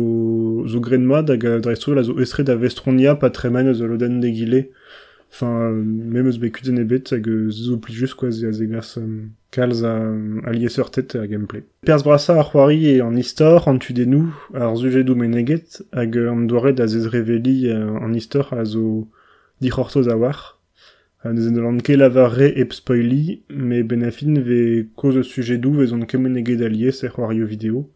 zo 0.68 0.80
grenmad 0.84 1.30
hag 1.32 1.46
a 1.48 1.58
dreistro 1.64 1.94
la 1.96 2.04
zo 2.04 2.18
estre 2.20 2.44
da 2.44 2.56
vestronia 2.60 3.16
pa 3.16 3.30
tremen 3.32 3.70
eus 3.72 3.80
a 3.80 3.88
loden 3.88 4.20
de 4.20 4.28
gile. 4.28 4.66
Enfin, 5.32 5.70
euh, 5.70 5.82
même 5.82 6.28
eus 6.28 6.38
bet 6.38 6.52
kuzen 6.52 6.76
ebet 6.80 7.10
hag 7.12 7.26
euh, 7.28 7.48
zo 7.50 7.78
pli 7.80 7.94
just 7.94 8.14
quoi 8.14 8.30
ze 8.30 8.46
a 8.46 8.52
zegas 8.52 8.96
um, 9.00 9.32
kalz 9.56 9.82
a, 9.84 9.94
a 10.48 10.52
liye 10.52 10.68
sortet 10.68 11.16
a 11.16 11.26
gameplay. 11.26 11.62
Pers 11.88 12.04
brasa 12.04 12.36
ar 12.40 12.48
c'hoari 12.50 12.80
e 12.92 12.94
an 13.00 13.16
istor 13.16 13.64
an 13.70 13.78
ar 14.54 15.14
meneget 15.22 15.82
hag 15.92 16.16
euh, 16.16 16.32
an 16.32 16.46
doare 16.46 16.72
da 16.72 16.86
zez 16.86 17.06
reveli 17.14 17.70
euh, 17.70 18.04
an 18.04 18.12
istor 18.14 18.52
a 18.52 18.64
zo 18.64 19.08
dic'hortoz 19.62 20.08
a 20.08 20.16
war. 20.16 20.58
Uh, 21.24 21.32
Neuze 21.32 21.50
ne 21.50 21.60
lan 21.64 21.80
ket 21.80 21.96
lavar 21.96 22.34
re 22.36 22.52
ep 22.62 22.72
spoili, 22.72 23.42
me 23.48 23.82
ben 23.82 24.04
a 24.04 24.10
fin 24.10 24.34
ve 24.48 24.86
koz 24.96 25.16
o 25.16 25.22
sujedou 25.22 25.72
vezon 25.80 26.04
kemeneget 26.04 26.60
a 26.60 26.68
liye 26.68 26.92
se 26.92 27.08
c'hoario 27.08 27.46
video. 27.46 27.88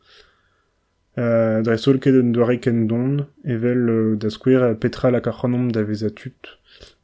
Uh, 1.19 1.61
dre 1.67 1.77
sol 1.77 1.99
ket 2.01 2.17
doare 2.33 2.57
ken 2.65 2.87
don, 2.89 3.27
evel 3.45 3.83
uh, 3.91 4.17
da 4.17 4.31
skouer 4.31 4.63
a 4.71 4.75
petra 4.75 5.11
la 5.11 5.21
karchonom 5.21 5.69
da 5.71 5.83
vez 5.83 6.05
a 6.05 6.11
tut, 6.11 6.57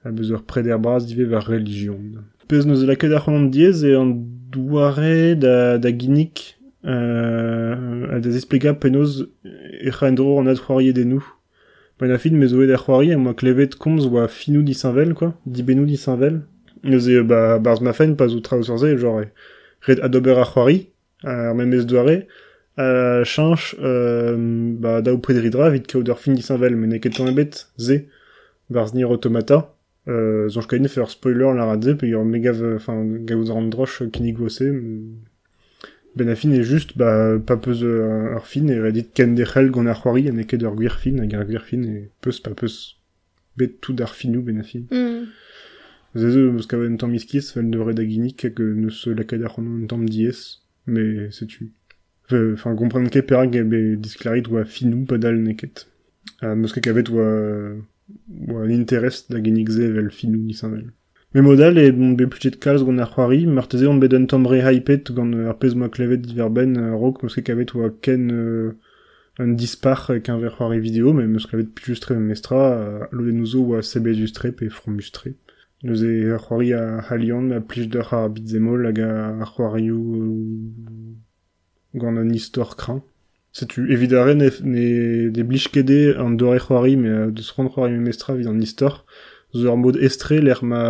a 0.04 0.10
preder 0.48 0.78
braz 0.78 1.04
dive 1.04 1.28
var 1.28 1.44
religion. 1.44 2.24
Pez 2.48 2.64
neuze 2.64 2.86
la 2.86 2.96
ket 2.96 3.12
ar 3.12 3.26
c'honom 3.26 3.50
diez 3.50 3.84
e 3.84 3.92
an 3.98 4.14
doare 4.50 5.34
da, 5.34 5.78
da 5.78 5.90
ginik 5.90 6.58
uh, 6.84 8.14
a 8.14 8.20
da 8.20 8.28
esplika 8.28 8.74
penoz 8.74 9.26
e 9.44 9.90
c'hendro 9.90 10.38
an 10.40 10.48
ad 10.48 10.58
c'hoarie 10.58 10.92
denou. 10.92 11.24
Ben 11.98 12.10
a 12.10 12.18
fin 12.18 12.36
ar 12.42 12.78
c'hoarie 12.78 13.14
a 13.14 13.18
moa 13.18 13.34
klevet 13.34 13.76
komz 13.76 14.06
oa 14.06 14.28
finou 14.28 14.62
disinvel, 14.62 15.14
quoi, 15.14 15.32
dibenou 15.46 15.86
disinvel. 15.86 16.42
Neuze, 16.84 17.22
ba, 17.22 17.58
barz 17.58 17.80
ma 17.80 17.92
pas 17.92 18.28
zo 18.28 18.40
traoù 18.40 18.62
sur 18.62 18.78
genre, 18.78 19.22
e 19.22 19.30
red 19.86 20.00
adober 20.00 20.38
ar 20.38 20.52
c'hoari, 20.52 20.90
ar 21.24 21.54
memez 21.54 21.84
doare, 21.86 22.26
Euh, 22.78 23.24
change, 23.24 23.74
euh, 23.80 24.36
bah, 24.78 25.00
da 25.00 25.14
ou 25.14 25.18
predridra, 25.18 25.70
vit 25.70 25.86
kaout 25.86 26.08
ur 26.08 26.18
fin 26.20 26.34
disanvel, 26.36 26.76
men 26.76 26.98
ket 27.00 27.14
ton 27.16 27.26
ebet, 27.30 27.70
ze, 27.78 28.04
barz 28.68 28.92
automata, 29.08 29.75
euh, 30.08 30.48
zonj 30.48 30.66
kaine 30.66 30.88
faire 30.88 31.10
spoiler 31.10 31.52
la 31.54 31.64
radze, 31.66 31.96
pe 31.98 32.06
ur 32.06 32.24
mega, 32.24 32.52
enfin, 32.74 33.04
gaout 33.04 33.52
ran 33.52 33.66
droch 33.68 34.02
kinig 34.12 34.36
vose, 34.38 34.62
ben 36.16 36.28
a 36.28 36.34
fin 36.34 36.50
est 36.50 36.62
juste, 36.62 36.96
bah, 36.96 37.38
pas 37.44 37.56
peus 37.56 37.82
euh, 37.82 38.34
ur 38.34 38.46
fin, 38.46 38.66
et 38.68 38.80
redit 38.80 39.08
ken 39.12 39.34
de 39.34 39.44
c'hell 39.44 39.70
gant 39.70 39.86
ar 39.86 40.00
c'hoari, 40.02 40.30
en 40.30 40.38
eket 40.38 40.62
ur 40.62 40.74
gwir 40.74 40.96
fin, 40.98 41.18
hag 41.18 41.34
ar 41.34 41.44
gwir 41.44 41.62
fin, 41.62 41.82
e 41.84 42.08
peus, 42.22 42.40
pa 42.40 42.54
peus, 42.54 42.96
bet 43.56 43.80
tout 43.80 43.96
ar 44.00 44.14
finou 44.14 44.42
ben 44.42 44.60
a 44.60 44.62
fin. 44.62 44.86
Mm. 44.90 45.26
Zeze, 46.16 46.46
eus 46.48 46.66
kavet 46.66 46.88
un 46.88 46.96
tamm 46.96 47.14
iskiz, 47.14 47.52
fel 47.52 47.68
de 47.70 47.78
red 47.78 48.00
aginik, 48.00 48.46
hag 48.46 48.60
euh, 48.60 48.74
neus 48.74 49.06
an 49.06 49.66
un 49.82 49.86
tamm 49.86 50.08
diez, 50.08 50.62
mais 50.86 51.30
c'est 51.30 51.46
tu. 51.46 51.72
Enfin, 52.32 52.74
comprendre 52.74 53.10
ket 53.10 53.22
perak 53.22 53.54
ebe 53.54 53.96
disklarit 54.02 54.48
oa 54.50 54.64
finou 54.64 55.04
padal 55.06 55.36
neket. 55.38 55.86
Uh, 56.42 56.56
Meus 56.58 56.72
ket 56.74 56.82
kavet 56.82 57.10
oa, 57.12 57.76
oa 58.48 58.66
l'interest 58.66 59.30
da 59.32 59.40
genik 59.42 59.70
ze 59.70 59.90
vel 59.92 60.10
finou 60.10 60.42
nisanvel. 60.42 60.90
Me 61.34 61.42
modal 61.42 61.76
e 61.78 61.90
bon 61.92 62.14
be 62.16 62.26
plutet 62.32 62.56
kalz 62.64 62.82
gant 62.86 63.02
ar 63.04 63.10
c'hoari, 63.12 63.46
marteze 63.46 63.86
on 63.90 63.98
bet 64.02 64.14
un 64.16 64.26
tambre 64.30 64.60
hypet 64.66 65.10
gant 65.16 65.34
ar 65.50 65.58
pez 65.60 65.74
moa 65.74 65.90
klevet 65.94 66.22
diverben 66.24 66.76
uh, 66.80 66.94
rok 67.00 67.22
meus 67.22 67.34
ket 67.36 67.46
kavet 67.48 67.74
oa 67.74 67.90
ken 68.04 68.22
uh, 68.32 68.70
un 69.42 69.56
dispar 69.60 70.06
ek 70.14 70.30
un 70.32 70.40
ver 70.40 70.54
c'hoari 70.54 70.80
video, 70.80 71.12
mais 71.12 71.26
meus 71.26 71.46
kavet 71.50 71.74
pilustre 71.76 72.16
mestra, 72.16 72.62
uh, 72.78 73.08
lo 73.12 73.26
den 73.26 73.42
ouzo 73.44 73.64
oa 73.66 73.82
sebe 73.82 74.14
justre 74.14 74.52
pe 74.52 74.70
fromustre. 74.70 75.34
Neus 75.82 76.00
e 76.06 76.30
ar 76.32 76.40
c'hoari 76.46 76.72
a 76.78 76.82
halian 77.10 77.52
a 77.52 77.60
plij 77.60 77.90
d'ar 77.92 78.14
ar 78.14 78.30
bitzemol 78.32 78.86
hag 78.88 79.02
ar 79.08 79.50
c'hoarioù 79.52 80.00
gant 82.00 82.22
an 82.22 82.34
istor 82.38 82.70
kran. 83.56 83.66
Setu 83.66 83.92
evidare 83.92 84.34
ne, 84.34 84.50
ne 84.62 85.30
de 85.30 85.42
blij 85.42 85.68
kede 85.72 86.16
an 86.18 86.36
dore 86.36 86.58
c'hoari, 86.58 86.96
me 86.96 87.30
deus 87.32 87.54
ran 87.56 87.68
c'hoari 87.68 87.98
mestra 87.98 88.34
vid 88.34 88.46
an 88.46 88.60
istor, 88.60 89.04
zo 89.52 89.70
ur 89.70 89.76
mod 89.76 89.96
estre 89.96 90.40
l'er 90.40 90.62
ma 90.62 90.80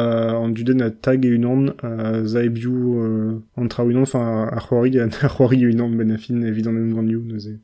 an 0.42 0.52
duden 0.55 0.83
a 0.83 0.90
tag 0.90 1.24
e 1.24 1.35
unan 1.37 1.74
a 1.83 2.24
zaebioù 2.24 2.98
euh, 3.02 3.40
an 3.57 3.68
tra 3.68 3.85
unan, 3.85 4.02
enfin 4.02 4.48
ar 4.57 4.62
c'hoari 4.66 4.98
a 4.98 5.05
ar 5.05 5.31
c'hoari 5.31 5.62
e 5.62 5.70
unan 5.72 5.96
ben 5.96 6.11
a 6.11 6.18
fin 6.18 6.42
evit 6.42 6.66
an 6.66 6.76
em 6.76 6.94
gandioù 6.94 7.22
neuze. 7.22 7.61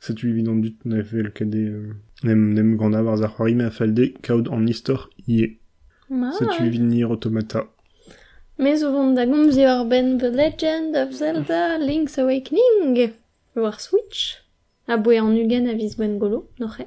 Setu 0.00 0.30
evit 0.30 0.48
an 0.48 0.62
dut 0.62 0.78
ne 0.84 1.02
vel 1.02 1.30
kede 1.32 1.64
euh, 1.68 1.92
nem, 2.22 2.54
nem 2.54 2.76
gant 2.78 2.94
a 2.94 3.02
warz 3.02 3.22
ar 3.22 3.34
c'hoari 3.34 3.54
me 3.54 3.64
a 3.64 3.70
falde 3.70 4.14
kaout 4.22 4.48
an 4.48 4.66
istor 4.66 5.10
ie. 5.28 5.58
Ma. 6.08 6.32
Setu 6.32 6.64
evit 6.64 6.80
nir 6.80 7.10
automata. 7.10 7.66
Me 8.56 8.76
zo 8.76 8.92
vont 8.92 9.14
da 9.14 9.24
gomz 9.26 9.56
eo 9.56 9.84
ben 9.84 10.18
The 10.18 10.30
Legend 10.30 10.96
of 10.96 11.12
Zelda 11.12 11.78
Link's 11.78 12.18
Awakening 12.18 13.19
war 13.60 13.78
Switch 13.78 14.42
a 14.86 14.96
boe 14.96 15.18
an 15.18 15.36
ugen 15.36 15.68
a 15.68 15.74
viz 15.74 15.96
golo, 15.96 16.48
noche. 16.58 16.86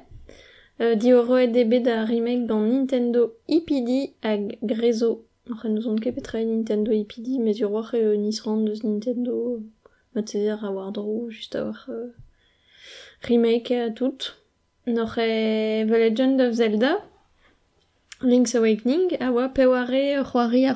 Euh, 0.80 0.94
e 0.94 2.04
remake 2.04 2.46
dans 2.46 2.60
Nintendo 2.60 3.32
IPD 3.48 4.14
hag 4.22 4.58
Grezo. 4.62 5.24
Noche 5.48 5.66
nous 5.66 5.86
on 5.86 5.96
ket 5.96 6.12
petra 6.12 6.42
Nintendo 6.42 6.92
IPD, 6.92 7.38
mais 7.38 7.58
ur 7.60 7.70
war 7.70 7.94
e 7.94 8.16
nis 8.16 8.40
rand 8.40 8.66
deus 8.66 8.82
Nintendo 8.82 9.62
matzer 10.14 10.64
a 10.64 10.70
war 10.70 10.92
dro, 10.92 11.30
just 11.30 11.54
euh, 11.54 12.12
remake 13.22 13.70
a 13.70 13.90
tout. 13.90 14.34
Noche 14.86 15.86
The 15.86 15.96
Legend 15.98 16.40
of 16.40 16.54
Zelda 16.54 17.02
Link's 18.20 18.54
Awakening 18.54 19.16
a 19.20 19.30
oa 19.32 19.48
peware 19.48 20.22
c'hoari 20.24 20.66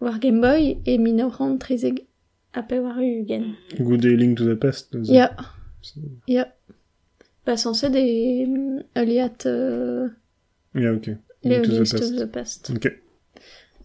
war 0.00 0.18
Game 0.18 0.40
Boy 0.40 0.78
e 0.84 0.98
minoran 0.98 1.58
trezeg 1.58 2.06
a 2.54 2.62
pe 2.62 2.78
war 2.80 2.96
ugen. 3.00 3.56
Goude 3.78 4.10
Link 4.20 4.38
to 4.38 4.44
the 4.44 4.56
Past. 4.56 4.92
neuze. 4.94 5.12
Ya, 5.12 5.28
ya. 6.26 6.44
Ba 7.44 7.56
sanse 7.56 7.88
de 7.90 8.46
mm, 8.46 8.82
aliat 8.94 9.46
uh, 9.46 10.08
Ya, 10.74 10.92
ok. 10.92 11.06
le 11.44 11.50
Link 11.50 11.64
to 11.64 11.72
the 11.72 11.78
Past. 11.80 12.16
the 12.18 12.26
Past. 12.26 12.70
Ok. 12.76 12.86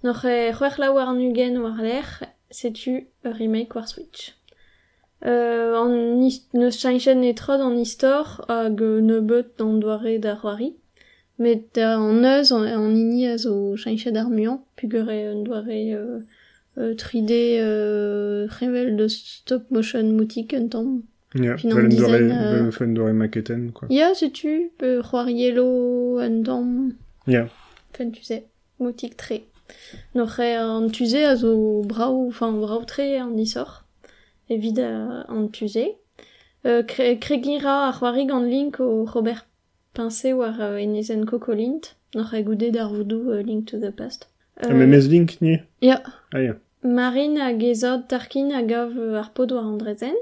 Noch 0.03 0.23
e 0.25 0.51
c'hwech 0.53 0.77
la 0.77 0.91
war 0.93 1.08
an 1.10 1.19
ugen 1.19 1.62
war 1.63 1.77
l'er, 1.82 2.06
setu 2.51 3.08
a 3.23 3.30
remake 3.32 3.73
war 3.75 3.88
Switch? 3.88 4.34
Euh, 5.25 5.73
an 5.82 6.21
is- 6.21 6.45
neus 6.53 6.77
chañchen 6.77 7.23
e 7.23 7.34
trod 7.34 7.60
an 7.62 7.77
istor 7.80 8.25
hag 8.47 8.80
euh, 8.82 9.01
nebeut 9.01 9.58
d'an 9.58 9.80
doare 9.82 10.19
da 10.19 10.36
c'hoari. 10.36 10.75
Met 11.39 11.73
da 11.73 11.97
an 11.97 12.23
eus 12.23 12.51
an, 12.51 12.63
an 12.67 12.95
ini 12.95 13.25
a 13.27 13.38
zo 13.38 13.75
chañchet 13.75 14.15
ar 14.15 14.30
muan, 14.30 14.60
pugure 14.77 15.17
un 15.34 15.41
doare 15.43 15.80
euh, 16.78 16.92
euh, 16.92 16.96
3D 16.96 17.60
euh, 17.60 18.48
revel 18.60 18.96
de 18.96 19.08
stop 19.08 19.70
motion 19.72 20.00
un 21.36 21.70
dore, 21.70 21.88
design, 21.88 22.32
euh, 22.32 22.52
valen 22.54 22.72
fen 22.72 22.94
dore 22.94 23.13
maketen, 23.13 23.72
quoi. 23.72 23.88
Ya, 23.90 24.13
setu, 24.13 24.72
euh, 24.82 25.02
c'hoar 25.04 25.30
yellow 25.30 26.20
un 26.20 26.44
tamm. 26.44 26.94
Ya. 27.28 27.48
Fen 27.94 28.12
tu 28.12 28.24
sais, 28.24 28.46
moutik 28.80 29.18
tre. 29.18 29.44
Noch 30.16 30.40
e 30.40 30.56
an 30.56 30.90
tuze 30.90 31.26
a 31.26 31.36
zo 31.36 31.84
brau, 31.84 32.28
enfin 32.28 32.52
brau 32.54 32.86
tre 32.86 33.20
an 33.20 33.38
isor. 33.38 33.84
Evit 34.50 34.80
a 34.80 35.26
an 35.28 35.48
tuze. 35.50 35.96
Euh, 36.66 36.84
kre, 36.84 37.20
kregira 37.20 37.88
ar 37.90 38.00
c'hoari 38.00 38.26
gant 38.26 38.44
link 38.44 38.80
o 38.80 39.06
Robert 39.06 39.46
Pincé 39.94 40.34
war 40.34 40.60
uh, 40.60 40.78
enezen 40.80 41.26
kokolint. 41.26 41.96
Noch 42.16 42.34
e 42.34 42.44
goudet 42.44 42.78
ar 42.78 42.90
voodoo 42.90 43.34
uh, 43.34 43.44
Link 43.44 43.68
to 43.68 43.80
the 43.80 43.92
Past. 43.92 44.30
Ah, 44.60 44.74
mais 44.74 44.88
mes 44.88 45.08
Link, 45.08 45.40
ni? 45.42 45.60
Ya. 45.82 46.02
Ah, 46.34 46.42
ya. 46.42 46.56
Marine 46.88 47.38
hag 47.38 47.63
ezod 47.63 48.08
Tarkin 48.08 48.52
hag 48.56 48.69
gav 48.69 48.91
ar 49.21 49.30
pod 49.36 49.52
war 49.52 49.65
an 49.67 49.78
drezen. 49.82 50.15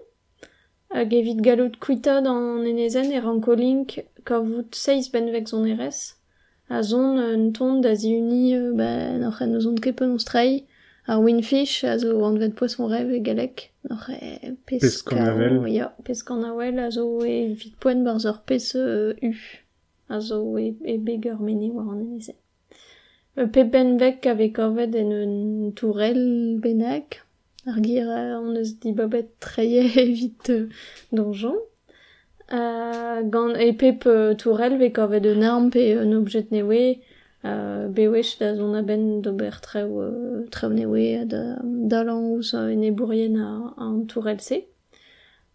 Hag 0.90 1.14
evit 1.14 1.42
gallout 1.46 1.76
kuitad 1.84 2.26
an 2.26 2.66
enezen 2.72 3.12
e 3.14 3.20
ranko 3.26 3.54
link 3.64 4.00
kavout 4.26 4.74
seiz 4.84 5.10
benvek 5.14 5.48
zon 5.52 5.68
erez. 5.74 6.00
A 6.70 6.82
zon 6.82 7.20
un 7.20 7.52
ton 7.54 7.82
da 7.82 7.94
ziuni 7.96 8.56
euh, 8.56 8.74
ba, 8.74 8.90
n'oc'h 9.22 9.42
en 9.44 9.60
zon 9.60 9.78
ket 9.84 9.98
peun 10.00 10.18
strai. 10.18 10.66
Ar 11.08 11.22
winfish 11.22 11.84
a 11.86 12.00
zo 12.02 12.24
an 12.26 12.40
vet 12.42 12.56
poisson 12.58 12.90
rev 12.90 13.12
e 13.14 13.20
galek. 13.28 13.70
N'oc'h 13.86 14.10
e 14.16 14.56
pes... 14.66 14.82
Pesc 14.82 15.14
an 15.14 15.28
avel. 15.30 15.68
Ya, 15.70 15.92
an 16.34 16.48
avel 16.50 16.80
a 16.80 16.90
zo 16.90 17.06
e 17.22 17.54
vit 17.54 17.76
poen 17.80 18.02
bar 18.08 18.18
zor 18.20 18.42
pes 18.48 18.72
euh, 18.76 19.14
u. 19.22 19.36
A 20.10 20.20
zo 20.20 20.58
e, 20.58 20.74
e 20.94 20.98
beger 20.98 21.38
mene 21.38 21.70
war 21.76 21.92
an 21.94 22.02
enezen. 22.08 22.40
Euh, 23.38 23.48
pe 23.48 23.64
benvek 23.64 24.26
ave 24.28 24.52
korvet 24.54 24.96
en 24.96 25.12
un 25.12 25.72
tourel 25.72 26.58
benak. 26.60 27.24
Ar 27.68 27.82
gir 27.82 28.10
euh, 28.10 28.40
on 28.40 28.56
eus 28.56 28.80
di 28.80 28.94
babet 28.94 29.30
treie 29.40 29.86
evit 30.04 30.50
euh, 30.50 30.70
donjon. 31.12 31.58
Gant 32.50 33.56
e 33.58 33.72
pep 33.74 34.08
tourel 34.38 34.78
ve 34.78 34.92
korvet 34.94 35.26
un 35.26 35.42
arm 35.42 35.70
pe 35.70 35.98
un 35.98 36.14
objet 36.14 36.52
newe. 36.52 37.02
Bewech 37.44 38.40
da 38.40 38.56
zon 38.56 38.74
a 38.74 38.82
ben 38.82 39.22
d'ober 39.22 39.60
treu, 39.62 40.46
treu 40.50 40.72
newe 40.74 41.26
da, 41.30 41.60
dalan 41.62 42.32
ouz 42.32 42.56
en 42.58 42.82
e 42.82 42.90
bourien 42.92 43.36
a, 43.38 43.74
an 43.78 44.06
tourel 44.10 44.40
se. 44.42 44.64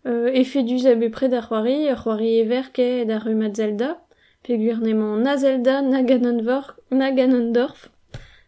Euh, 0.06 0.30
e 0.32 0.44
fedus 0.44 0.86
a 0.86 0.94
be 0.94 1.10
pred 1.10 1.34
ar 1.34 1.44
c'hoari, 1.48 1.88
ar 1.90 1.98
c'hoari 2.00 3.04
da 3.06 3.54
Zelda. 3.54 3.98
Pe 4.44 4.56
gwirnemant 4.56 5.18
na 5.22 5.36
Zelda, 5.36 5.82
na 5.82 6.02
Ganondorf, 6.02 6.70
na 6.90 7.10
Ganondorf, 7.12 7.90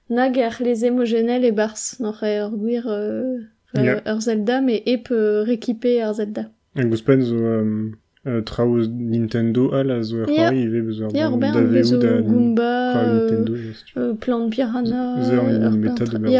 nag 0.09 0.39
ar 0.39 0.57
les 0.61 0.85
emogenel 0.89 1.45
e 1.45 1.51
bars, 1.53 1.97
ur 2.01 2.17
gwir 2.57 2.87
euh, 2.87 3.39
Ya. 3.75 4.01
ur 4.13 4.21
Zelda, 4.21 4.61
me 4.61 4.81
ep 4.87 5.09
euh, 5.11 5.45
rekipe 5.45 5.93
ar 6.05 6.15
Zelda. 6.15 6.47
Hag 6.77 6.91
ouspenn 6.93 7.23
zo 7.25 7.37
euh, 7.37 8.41
traoù 8.49 8.81
Nintendo 8.89 9.71
al 9.77 9.91
a 9.91 10.03
zo 10.03 10.23
er 10.23 10.33
daveoù 10.33 11.69
bezo 11.73 11.97
da 12.01 12.21
Goomba, 12.21 12.73
euh, 13.03 14.15
Plant 14.21 14.49
Piranha, 14.51 15.23
Ze 15.25 15.39
an 15.41 15.49
ur 15.69 15.77
meta 15.79 16.05
plant- 16.05 16.25
de 16.25 16.31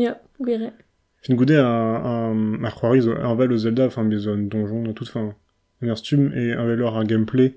ya, 0.00 0.14
gwire. 0.40 0.70
Fin 1.22 1.34
goude 1.36 1.56
a, 1.58 1.66
a, 1.66 2.12
ar 2.66 2.74
c'hoari 2.78 3.02
zo 3.02 3.12
arvel 3.14 3.52
o 3.52 3.56
Zelda, 3.58 3.86
enfin 3.86 4.04
bezo 4.04 4.32
an 4.32 4.46
donjon 4.50 4.92
tout, 4.94 5.04
enfin, 5.04 5.34
un 5.82 5.88
ur 5.88 5.98
stum 5.98 6.30
e 6.34 6.52
arvel 6.54 6.82
ar 6.86 7.04
gameplay 7.04 7.54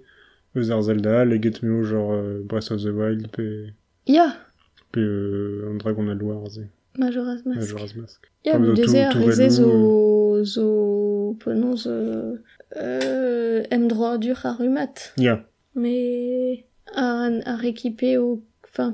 ar 0.71 0.81
Zelda 0.83 1.21
al, 1.21 1.31
eget 1.33 1.61
meo 1.63 1.83
genre 1.83 2.13
euh, 2.13 2.41
Breath 2.43 2.71
of 2.71 2.81
the 2.83 2.89
Wild, 2.89 3.27
pe, 3.31 3.67
Ya, 4.07 4.35
pe 4.91 4.99
euh, 4.99 5.77
Dragon 5.79 6.07
al 6.09 6.21
War, 6.21 6.49
ze, 6.49 6.61
Majora's 6.97 7.43
Mask. 7.45 7.59
Majora's 7.59 7.95
Mask. 7.95 8.21
Ya, 8.45 8.55
Enfin, 8.59 8.73
reze 9.19 9.59
relou, 9.59 10.43
zo, 10.43 10.43
zo, 10.43 11.37
penaos, 11.43 11.87
euh, 11.87 12.35
euh, 12.77 13.63
em 13.71 13.87
droit 13.87 14.17
dur 14.17 14.39
ar 14.45 14.57
rumat. 14.57 15.13
Ya, 15.17 15.43
Mais 15.75 16.65
a, 16.93 17.29
a 17.45 17.55
rekipe 17.55 18.17
o 18.19 18.43
enfin 18.67 18.93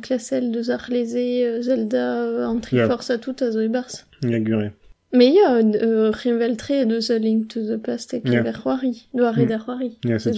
ar 0.69 0.87
leze 0.89 1.15
euh, 1.17 1.61
Zelda 1.61 2.21
euh, 2.23 2.45
an 2.45 2.59
triforce 2.59 3.09
a 3.09 3.17
tout 3.17 3.35
a 3.41 3.51
zo 3.51 3.59
e 3.61 3.67
bars. 3.67 4.05
ya 4.23 4.39
gure. 4.39 4.71
Me 5.11 5.25
ya 5.33 5.55
euh, 5.55 6.11
revel 6.11 6.55
tre 6.55 6.85
deus 6.85 7.09
a 7.09 7.17
Link 7.17 7.47
to 7.49 7.59
the 7.65 7.77
Past 7.81 8.13
ek 8.13 8.25
Ya. 8.27 8.43
yeah. 8.43 8.43
doa 9.13 9.31
red 9.31 9.49
Mm. 10.05 10.09
Ya, 10.09 10.19
C'est 10.19 10.31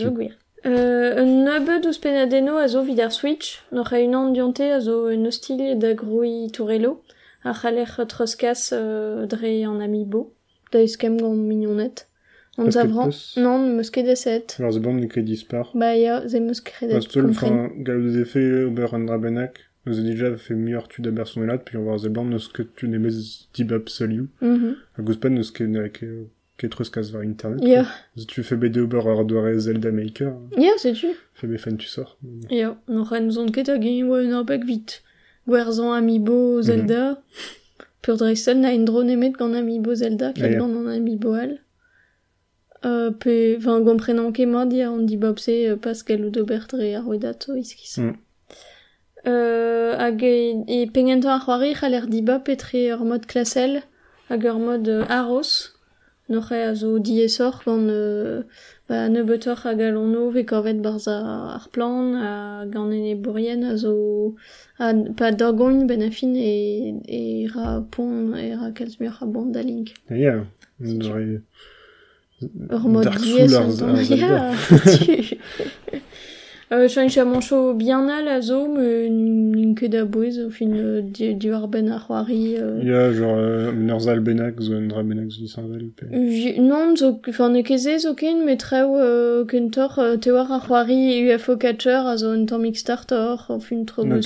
Euh, 0.66 1.24
nebeud 1.26 1.86
ouz 1.88 1.98
penadeno 1.98 2.58
a 2.58 2.68
zo 2.68 2.84
vid 2.84 3.00
ar 3.00 3.12
Switch, 3.12 3.64
noc'h 3.72 3.94
a 3.94 4.00
unan 4.04 4.32
diante 4.34 4.68
a 4.72 4.80
zo 4.80 5.08
un 5.10 5.26
hostil 5.26 5.80
da 5.80 5.94
groui 5.94 6.52
tourelo, 6.54 7.02
a 7.44 7.54
c'haler 7.54 8.06
troskas 8.08 8.70
euh, 8.74 9.26
dre 9.26 9.66
an 9.66 9.82
amiibo. 9.82 10.34
da 10.72 10.80
eus 10.80 10.98
kem 10.98 11.18
gant 11.20 11.36
mignonnet. 11.36 12.08
Que 12.58 12.70
zavran, 12.70 13.10
non, 13.38 13.60
neus 13.78 13.90
ket 13.90 14.04
deset. 14.04 14.58
Alors, 14.60 14.74
ze 14.74 14.80
band 14.80 15.00
ne 15.00 15.08
ket 15.08 15.24
dispar. 15.24 15.72
Ba 15.74 15.96
ya, 15.96 16.28
ze 16.28 16.38
meus 16.40 16.62
Parce 16.62 17.08
que, 17.08 17.20
kompren. 17.20 17.32
enfin, 17.32 17.72
gal 17.78 18.04
de 18.04 18.22
effet, 18.22 18.64
ober 18.66 18.94
an 18.94 19.00
drabenak, 19.00 19.72
nous 19.86 20.00
a 20.00 20.02
déjà 20.04 20.36
fait 20.38 20.54
meilleur 20.54 20.88
tu 20.88 21.02
da 21.02 21.12
personnelat, 21.12 21.58
puis 21.60 21.78
on 21.78 21.86
va 21.86 21.98
ze 21.98 22.08
band 22.10 22.26
neus 22.26 22.50
ket 22.50 22.68
tu 22.76 22.88
nebez 22.88 23.48
tibab 23.54 23.90
saliou. 23.90 24.28
Mhm. 24.42 24.76
A 24.98 25.02
gouz 25.02 25.18
pan 25.18 25.30
neus 25.30 25.52
ket, 25.52 25.72
ket, 25.72 25.92
ket 25.94 26.08
treus 26.70 27.12
var 27.12 27.24
internet. 27.24 27.64
Ya, 27.64 27.86
Si 28.16 28.26
tu 28.26 28.44
fais 28.44 28.56
BD 28.56 28.78
ar 28.78 29.26
doare 29.26 29.58
Zelda 29.60 29.92
Maker, 29.92 30.34
ya, 30.58 30.72
setu. 30.78 31.08
fais 31.34 31.48
mes 31.48 31.58
fans 31.58 31.78
tu 31.78 31.88
sors. 31.88 32.18
Ya, 32.50 32.78
no 32.88 33.04
ren 33.04 33.32
zon 33.32 33.52
ket 33.52 33.70
a 33.70 33.80
gen 33.80 34.04
oa 34.10 34.22
un 34.22 34.34
apek 34.42 34.66
vit. 34.66 35.02
Gwerzan 35.48 35.94
amiibo 35.94 36.62
Zelda. 36.62 37.22
Pur 38.02 38.18
dreistel 38.18 38.60
na 38.60 38.74
en 38.74 38.86
dro 38.86 39.04
nemet 39.04 39.34
gant 39.38 39.54
amiibo 39.54 39.96
Zelda, 39.96 40.34
ket 40.34 40.58
gant 40.58 40.76
an 40.76 40.88
amiibo 40.88 41.34
al. 41.34 41.60
Euh, 42.84 43.12
pe, 43.12 43.58
enfin, 43.58 43.80
gomprenan 43.82 44.32
ket 44.34 44.48
mod, 44.48 44.74
ya, 44.74 44.90
an 44.90 45.06
di 45.06 45.18
bobse, 45.18 45.54
euh, 45.70 45.76
pascal 45.76 46.26
ou 46.26 46.32
d'ober 46.32 46.66
dre 46.68 46.96
ar 46.96 47.06
wedat 47.08 47.46
o 47.50 47.56
iskis. 47.56 48.00
Mm. 48.02 48.16
Euh, 49.28 49.96
hag 50.00 50.24
e, 50.24 50.64
e 50.68 50.88
pengento 50.90 51.30
ar 51.30 51.44
c'hoari 51.46 51.76
c'haller 51.78 52.08
diba 52.10 52.40
petre 52.40 52.88
ur 52.96 53.04
mod 53.06 53.28
klasel 53.30 53.84
hag 54.32 54.48
ur 54.50 54.58
mod 54.58 54.88
euh, 54.90 55.06
aros 55.10 55.76
Noc'he 56.32 56.58
a 56.70 56.72
zo 56.76 56.90
diaesoc'h 57.06 57.60
gant 57.66 57.90
euh, 57.92 58.44
ba, 58.88 58.96
nebeutoc'h 59.14 59.64
hag 59.66 59.80
alonov 59.88 60.34
e 60.42 60.44
korvet 60.52 60.80
barza 60.86 61.16
ar 61.58 61.66
plan 61.74 62.06
ha 62.22 62.32
gant 62.74 62.92
ene 62.98 63.14
bourrien 63.24 63.62
a 63.72 63.74
zo 63.84 63.94
a, 64.80 64.82
pa 65.18 65.28
dorgoñ 65.40 65.76
ben 65.90 66.02
afin 66.08 66.34
e, 66.36 66.38
e 67.20 67.22
ra 67.54 67.66
pont 67.94 68.36
e 68.46 68.48
ra 68.60 68.68
kalzmur 68.78 69.16
a 69.20 69.26
bont 69.34 69.52
da 69.56 69.62
link. 69.62 69.88
Ya, 70.10 70.16
yeah. 70.18 70.42
Ur 72.76 72.84
mod 72.94 73.08
diaes 73.22 73.54
an 73.58 73.70
ya 76.72 76.88
tu 76.88 77.20
Euh, 77.20 77.26
mancho 77.26 77.74
bien 77.74 78.08
al 78.08 78.28
a 78.28 78.40
zo, 78.42 78.68
me 78.68 79.08
n'in 79.10 79.74
ket 79.76 79.90
da 79.90 80.06
bouez 80.06 80.40
au 80.40 80.50
fin 80.50 80.72
euh, 80.72 81.02
di, 81.02 81.36
di 81.36 81.50
war 81.52 81.68
ben 81.68 81.90
ar 81.90 82.08
c'hoari. 82.08 82.56
Euh, 82.58 82.80
Il 82.82 82.88
y 82.88 82.94
a 82.94 83.12
genre 83.12 83.36
euh, 83.38 83.72
Nerzal 83.74 84.20
Benak, 84.22 84.60
zo 84.62 84.74
an 84.76 84.88
drabenak 84.88 85.30
zo 85.30 85.42
disarvel. 85.42 85.90
pe- 85.96 86.08
J- 86.12 86.60
Non, 86.62 86.96
zo, 86.96 87.20
enfin, 87.28 87.50
ne 87.50 87.62
keze 87.62 88.00
zo 88.00 88.14
ken, 88.16 88.46
met 88.46 88.58
treo 88.58 88.96
euh, 88.98 89.44
kentor 89.46 90.00
euh, 90.00 90.18
te 90.18 90.30
war 90.30 90.52
ar 90.52 90.66
c'hoari 90.66 91.28
UFO 91.34 91.58
Catcher 91.58 92.04
a 92.08 92.16
zo 92.18 92.32
un 92.32 92.46
tamm 92.46 92.64
Kickstarter, 92.64 93.36
au 93.50 93.60
fin 93.60 93.84
tro 93.84 94.04
Ouais. 94.04 94.20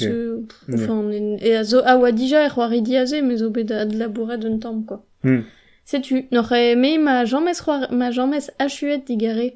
enfin, 0.74 0.94
en- 0.94 1.38
e 1.42 1.56
a 1.56 1.64
zo 1.64 1.82
a 1.84 1.98
oa 1.98 2.12
dija 2.12 2.44
ar 2.46 2.52
c'hoari 2.54 2.82
diaze, 2.82 3.22
mais 3.24 3.38
zo 3.38 3.50
bet 3.50 3.72
ad 3.72 3.94
labouret 3.94 4.46
un 4.46 4.60
tamm, 4.60 4.86
quoi. 4.86 5.04
Hmm. 5.24 5.42
Sais-tu, 5.88 6.26
n'aurais 6.32 6.72
aimé 6.72 6.98
ma 6.98 7.26
jammes 7.26 7.52
ma 7.92 8.10
jammes 8.12 8.50
achuet 8.60 9.04
digare 9.06 9.54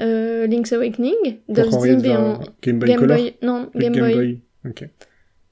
euh, 0.00 0.46
Link's 0.46 0.72
Awakening, 0.72 1.40
var 1.48 1.64
an 1.74 2.40
Game 2.62 2.78
Boy 2.78 2.88
Game 2.88 2.98
Color. 2.98 3.16
Boy, 3.16 3.34
non, 3.42 3.68
Le 3.74 3.80
Game, 3.80 3.98
Boy. 3.98 4.40
Ok. 4.66 4.88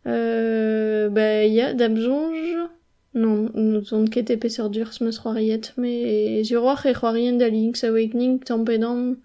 Euh, 0.07 1.09
bah, 1.11 1.45
ya, 1.45 1.75
d'abjonge. 1.75 2.69
Non, 3.15 3.51
nous 3.55 3.95
on 3.95 4.05
ket 4.05 4.31
épaisseur 4.31 4.71
dur, 4.71 4.93
ce 4.93 5.03
me 5.03 5.11
c'hoariet, 5.11 5.73
mais 5.77 6.45
zuror 6.45 6.85
e 6.85 6.93
c'hoarien 6.93 7.33
da 7.33 7.49
Link's 7.49 7.83
Awakening, 7.83 8.45
tampedam, 8.45 9.17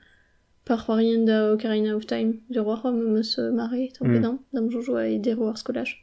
par 0.65 0.86
c'hoarien 0.86 1.25
da 1.25 1.53
Ocarina 1.53 1.95
of 1.95 2.05
Time. 2.07 2.39
Zuror 2.51 2.91
me 2.91 3.05
meus 3.05 3.38
mare, 3.38 3.89
tampedam, 3.97 4.39
dam 4.53 4.69
jojo 4.71 4.95
a 4.95 5.07
edero 5.07 5.47
ar 5.49 5.57
skolaj. 5.57 5.97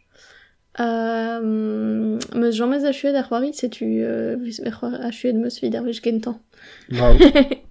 Euh, 0.79 2.19
meus 2.35 2.53
jamez 2.53 2.85
a 2.85 2.93
chuet 2.93 3.15
ar 3.15 3.27
c'hoari, 3.29 3.55
setu, 3.55 4.05
euh, 4.05 4.37
a 4.67 5.11
chuet 5.11 5.33
meus 5.33 5.59
vid 5.61 5.75
ar 5.75 5.83
vech 5.83 6.03
gentan. 6.03 6.39
Bravo. 6.91 7.19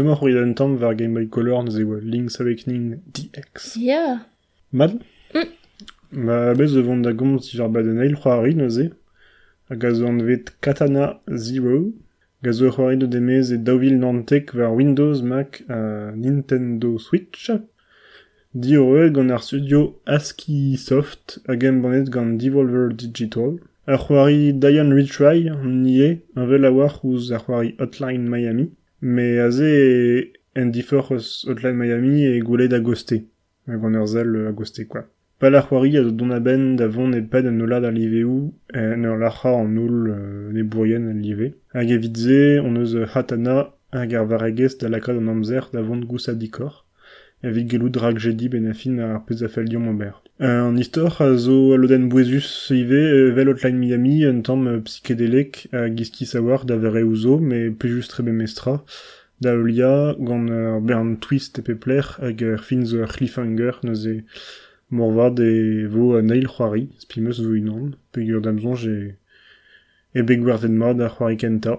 Un 0.00 0.52
temps 0.52 0.72
vers 0.74 0.94
Game 0.94 1.14
Boy 1.14 1.28
Color, 1.28 1.64
nous 1.64 1.76
avons 1.76 1.98
Link's 2.00 2.40
Awakening 2.40 3.00
DX. 3.12 3.76
Ya, 3.76 4.20
Mal 4.72 4.92
Mm. 5.34 5.40
Ma 6.12 6.54
bez 6.54 6.74
de 6.74 6.80
vont 6.80 6.98
da 6.98 7.12
gomz 7.12 7.40
c'hoari 7.50 8.54
neuze. 8.54 8.92
A 9.68 9.74
gazo 9.74 10.06
an 10.06 10.18
vet 10.18 10.56
Katana 10.60 11.20
Zero. 11.34 11.92
Gazo 12.44 12.70
c'hoari 12.70 12.96
de 12.96 13.06
demez 13.06 13.52
e 13.52 13.56
daouvil 13.56 13.98
nantek 13.98 14.54
vers 14.54 14.72
Windows, 14.72 15.22
Mac, 15.22 15.64
a 15.68 16.12
Nintendo 16.14 16.96
Switch. 16.98 17.50
Di 18.54 18.74
eur 18.74 19.10
gant 19.10 19.30
ar 19.30 19.42
studio 19.42 20.00
ASCII 20.06 20.76
Soft, 20.76 21.40
a 21.48 21.58
gem 21.58 21.82
banet 21.82 22.08
gant 22.08 22.38
Devolver 22.38 22.94
Digital. 22.94 23.58
Ar 23.88 23.98
c'hoari 23.98 24.54
Diane 24.54 24.94
Retry, 24.94 25.50
nie, 25.64 26.22
un 26.36 26.46
vel 26.46 26.66
a 26.66 26.70
war 26.70 27.00
ouz 27.02 27.32
ar 27.32 27.44
c'hoari 27.44 27.74
Hotline 27.80 28.28
Miami. 28.28 28.70
Me 29.00 29.38
a 29.38 29.50
ze 29.50 30.32
en 30.54 30.66
difor 30.74 31.12
eus 31.12 31.44
Hotline 31.46 31.76
Miami 31.76 32.24
e 32.26 32.40
goulet 32.40 32.72
a 32.72 32.80
goste. 32.80 33.22
A 33.68 33.76
gant 33.76 33.94
ur 33.94 34.06
zel 34.06 34.48
a 34.48 34.52
goste, 34.52 34.86
quoi. 34.88 35.04
Pa 35.38 35.50
la 35.50 35.62
c'hoari 35.62 35.96
a 35.98 36.02
zo 36.02 36.10
don 36.10 36.30
a 36.30 36.40
ben 36.40 36.74
da 36.74 36.88
vont 36.88 37.14
e 37.14 37.22
ped 37.22 37.46
olad 37.46 37.84
ar 37.84 37.92
liveo 37.92 38.52
en 38.74 39.04
oul 39.04 40.10
euh, 40.10 40.50
ne 40.52 40.62
bourien 40.62 41.06
an 41.06 41.20
live. 41.22 41.52
Hag 41.74 41.90
evit 41.92 42.16
ze, 42.16 42.58
on 42.58 42.74
eus 42.74 42.96
euh, 42.96 43.06
hatana 43.14 43.72
hag 43.92 44.14
ar 44.14 44.26
varegez 44.26 44.78
da 44.80 44.88
lakad 44.88 45.16
an 45.16 45.28
amzer 45.28 45.70
da 45.72 45.80
vont 45.80 46.04
gous 46.04 46.28
a 46.28 46.34
dikor. 46.34 46.84
Evit 47.44 47.70
gelou 47.70 47.90
drag 47.90 48.18
jedi 48.18 48.48
ben 48.48 48.66
a 48.66 48.74
fin 48.74 48.98
ar 48.98 49.22
ober. 50.38 50.44
Euh, 50.44 50.68
an 50.68 50.76
istor 50.76 51.20
a 51.20 51.36
zo 51.36 51.72
aloden 51.72 52.08
bouezus 52.08 52.70
ive 52.70 52.92
euh, 52.92 53.32
vel 53.32 53.48
Hotline 53.48 53.78
Miami 53.78 54.24
un 54.24 54.40
tamm 54.40 54.66
euh, 54.66 54.80
psychédélique 54.80 55.68
a 55.72 55.94
giski 55.94 56.26
savoir 56.26 56.64
da 56.64 56.76
vere 56.76 57.02
ouzo, 57.02 57.38
mais 57.38 57.72
juste 57.84 58.10
très 58.10 58.22
mestra. 58.22 58.84
Da 59.40 59.54
eulia 59.54 60.16
gant 60.18 60.48
ur 60.48 60.80
bern 60.80 61.16
twist 61.18 61.58
e 61.58 61.62
pepler 61.62 62.16
hag 62.18 62.42
ur 62.42 62.58
fin 62.58 62.84
zo 62.84 62.98
ur 62.98 63.08
cliffhanger 63.08 63.78
neuze 63.84 64.24
morvad 64.90 65.38
e 65.38 65.86
vo 65.86 66.16
a 66.16 66.22
neil 66.22 66.48
c'hoari, 66.48 66.88
spimeus 66.98 67.38
vo 67.40 67.54
unan, 67.54 67.94
pe 68.10 68.24
gur 68.26 68.40
damzonj 68.40 68.88
e, 68.88 69.14
ar 70.16 71.12
c'hoari 71.14 71.36
kenta. 71.36 71.78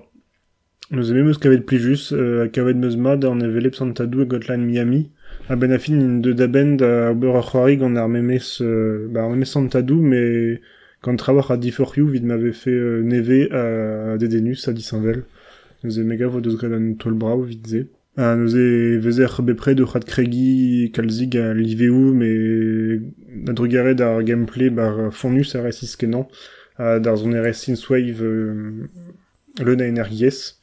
Neus 0.92 1.12
eme 1.12 1.24
meus 1.24 1.38
kavet 1.38 1.66
plijus, 1.68 2.14
a 2.14 2.48
kavet 2.48 2.78
meus 2.78 2.96
mad 2.96 3.26
an 3.26 3.44
e 3.44 3.48
velep 3.52 3.76
santadou 3.76 4.24
e 4.24 4.26
Gotland 4.26 4.64
Miami, 4.66 5.12
a 5.48 5.56
ben 5.56 5.72
a 5.72 5.78
de 5.78 6.34
daben 6.34 6.76
da 6.76 7.12
ober 7.12 7.36
ar 7.36 7.44
c'hoari 7.44 7.78
gant 7.78 7.96
ar 7.96 8.10
memes, 8.10 8.62
euh, 8.62 9.08
ba 9.10 9.24
ar 9.24 9.30
memes 9.30 9.46
santadou, 9.46 10.02
me 10.02 10.60
gant 11.04 11.16
trawar 11.16 11.52
a 11.52 11.58
diforioù 11.58 12.08
vid 12.08 12.26
m'ave 12.26 12.52
fait 12.52 12.72
euh, 12.72 13.02
neve 13.02 13.52
a 13.52 14.18
dedenus 14.18 14.68
a 14.68 14.74
disanvel. 14.74 15.24
Neus 15.84 15.98
e 15.98 16.04
mega 16.04 16.28
vo 16.28 16.42
deus 16.42 16.58
gret 16.58 16.74
an 16.74 16.96
tol 17.00 17.14
brao 17.14 17.42
vid 17.42 17.66
ze. 17.66 17.88
Ah, 18.18 18.36
nous 18.36 18.54
e 18.58 18.98
vezer 18.98 19.42
bepre 19.42 19.76
de 19.76 19.86
c'had 19.86 20.04
kregi 20.04 20.92
kalzig 20.94 21.38
a 21.38 21.54
liveu, 21.54 22.14
me 22.14 23.14
na 23.46 23.54
drugare 23.54 23.96
d'ar 23.96 24.22
gameplay 24.24 24.70
bar 24.70 25.14
fonus 25.14 25.56
a 25.56 25.62
resis 25.62 25.96
kenan, 25.96 26.28
a 26.78 27.00
d'ar 27.00 27.16
zon 27.16 27.32
ere 27.32 27.54
Synthwave 27.54 28.22
euh, 28.22 28.90
le 29.64 29.76
na 29.76 29.86
energies, 29.86 30.60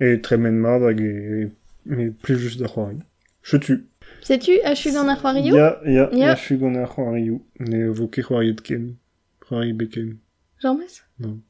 et 0.00 0.20
très 0.20 0.36
men 0.36 0.58
mad 0.58 0.82
hag 0.82 1.00
e, 1.00 1.50
mais 1.86 2.10
plus 2.10 2.38
juste 2.38 2.60
da 2.60 2.66
c'hoari. 2.68 2.98
Je 3.42 3.56
tue. 3.56 3.86
Sais-tu, 4.22 4.54
a 4.64 4.74
chu 4.74 4.90
gant 4.92 5.08
ar 5.08 5.18
c'hoario 5.20 5.54
Ya, 5.54 5.80
ya, 5.84 6.08
Ya. 6.12 6.18
ya 6.18 6.30
ar 6.32 6.88
c'hoarioù, 6.92 7.38
ne 7.60 7.78
vo 7.96 8.08
ket 8.08 8.24
c'hoariet 8.26 8.60
ken. 8.66 8.96
C'hoari 9.44 9.72
beken. 9.72 10.18
Jamez 10.62 10.94
Non. 11.18 11.40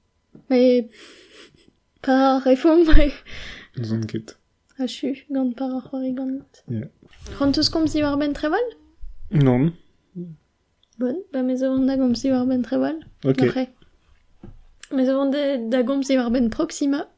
Mais, 0.49 0.89
par 2.03 2.43
refom, 2.45 2.85
mais... 2.87 3.13
Zon 3.83 4.03
ket. 4.11 4.39
A 4.79 4.87
chu, 4.87 5.27
gant 5.31 5.53
par 5.53 5.71
ar 5.77 5.83
c'hoari 5.89 6.13
gant. 6.13 6.51
Yeah. 6.69 6.89
C'hant 7.39 7.53
kom 7.73 7.87
si 7.87 8.03
war 8.03 8.17
ben 8.19 8.33
treval 8.33 8.67
Non. 9.31 9.73
Bon, 10.99 11.17
ba 11.33 11.43
me 11.43 11.57
zo 11.57 11.79
da 11.87 11.97
gom 11.97 12.15
si 12.15 12.31
war 12.31 12.47
ben 12.47 12.63
treval. 12.63 12.97
Ok. 13.25 13.43
Après. 13.43 13.69
Me 14.93 15.05
zo 15.07 15.31
da, 15.31 16.03
si 16.03 16.17
war 16.17 16.31
ben 16.31 16.49
Proxima. 16.51 17.09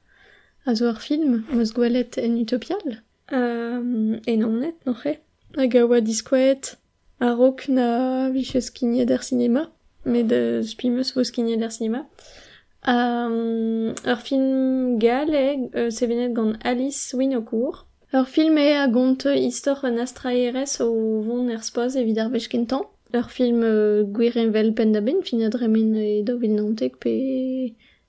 A 0.67 0.75
film, 0.95 1.45
meus 1.53 1.73
gwelet 1.75 2.17
en 2.17 2.37
utopial. 2.39 3.03
Euh, 3.33 4.19
e 4.27 4.37
non 4.37 4.61
net, 4.61 4.77
noche. 4.87 5.07
Hag 5.07 5.24
a 5.57 5.85
oa 5.85 6.01
diskouet, 6.01 6.77
a 7.21 7.35
rok 7.35 7.69
na 7.69 8.31
viches 8.31 8.67
skigne 8.71 9.07
der 9.07 9.23
cinema. 9.23 9.71
Me 10.05 10.23
de 10.23 10.63
spimeus 10.63 11.13
vo 11.15 11.25
skigne 11.25 11.59
der 11.59 11.71
cinema. 11.71 12.07
Um, 12.87 13.95
ur 14.05 14.21
film 14.21 14.99
gal 14.99 15.33
e, 15.33 15.71
euh, 15.75 15.91
sevenet 15.91 16.35
gant 16.35 16.59
Alice 16.65 17.15
Winocourt. 17.15 17.87
Ur 18.13 18.27
film 18.27 18.59
e 18.59 18.73
a 18.75 18.87
gont 18.89 19.25
istor 19.25 19.85
un 19.85 19.99
astraerez 19.99 20.81
o 20.81 21.23
vont 21.23 21.49
er 21.49 21.63
spoz 21.63 21.97
evit 21.97 22.19
ar 22.19 22.31
kentan. 22.51 22.83
Ur 23.15 23.31
film 23.31 23.63
euh, 23.63 24.05
gwirenvel 24.05 24.75
pen 24.75 24.93
da 24.93 25.01
ben, 25.01 25.23
fin 25.23 25.41
a 25.43 25.49
dremen 25.49 25.95
e 25.97 26.23
daouvil 26.23 26.55
nantek 26.55 26.99
pe 26.99 27.15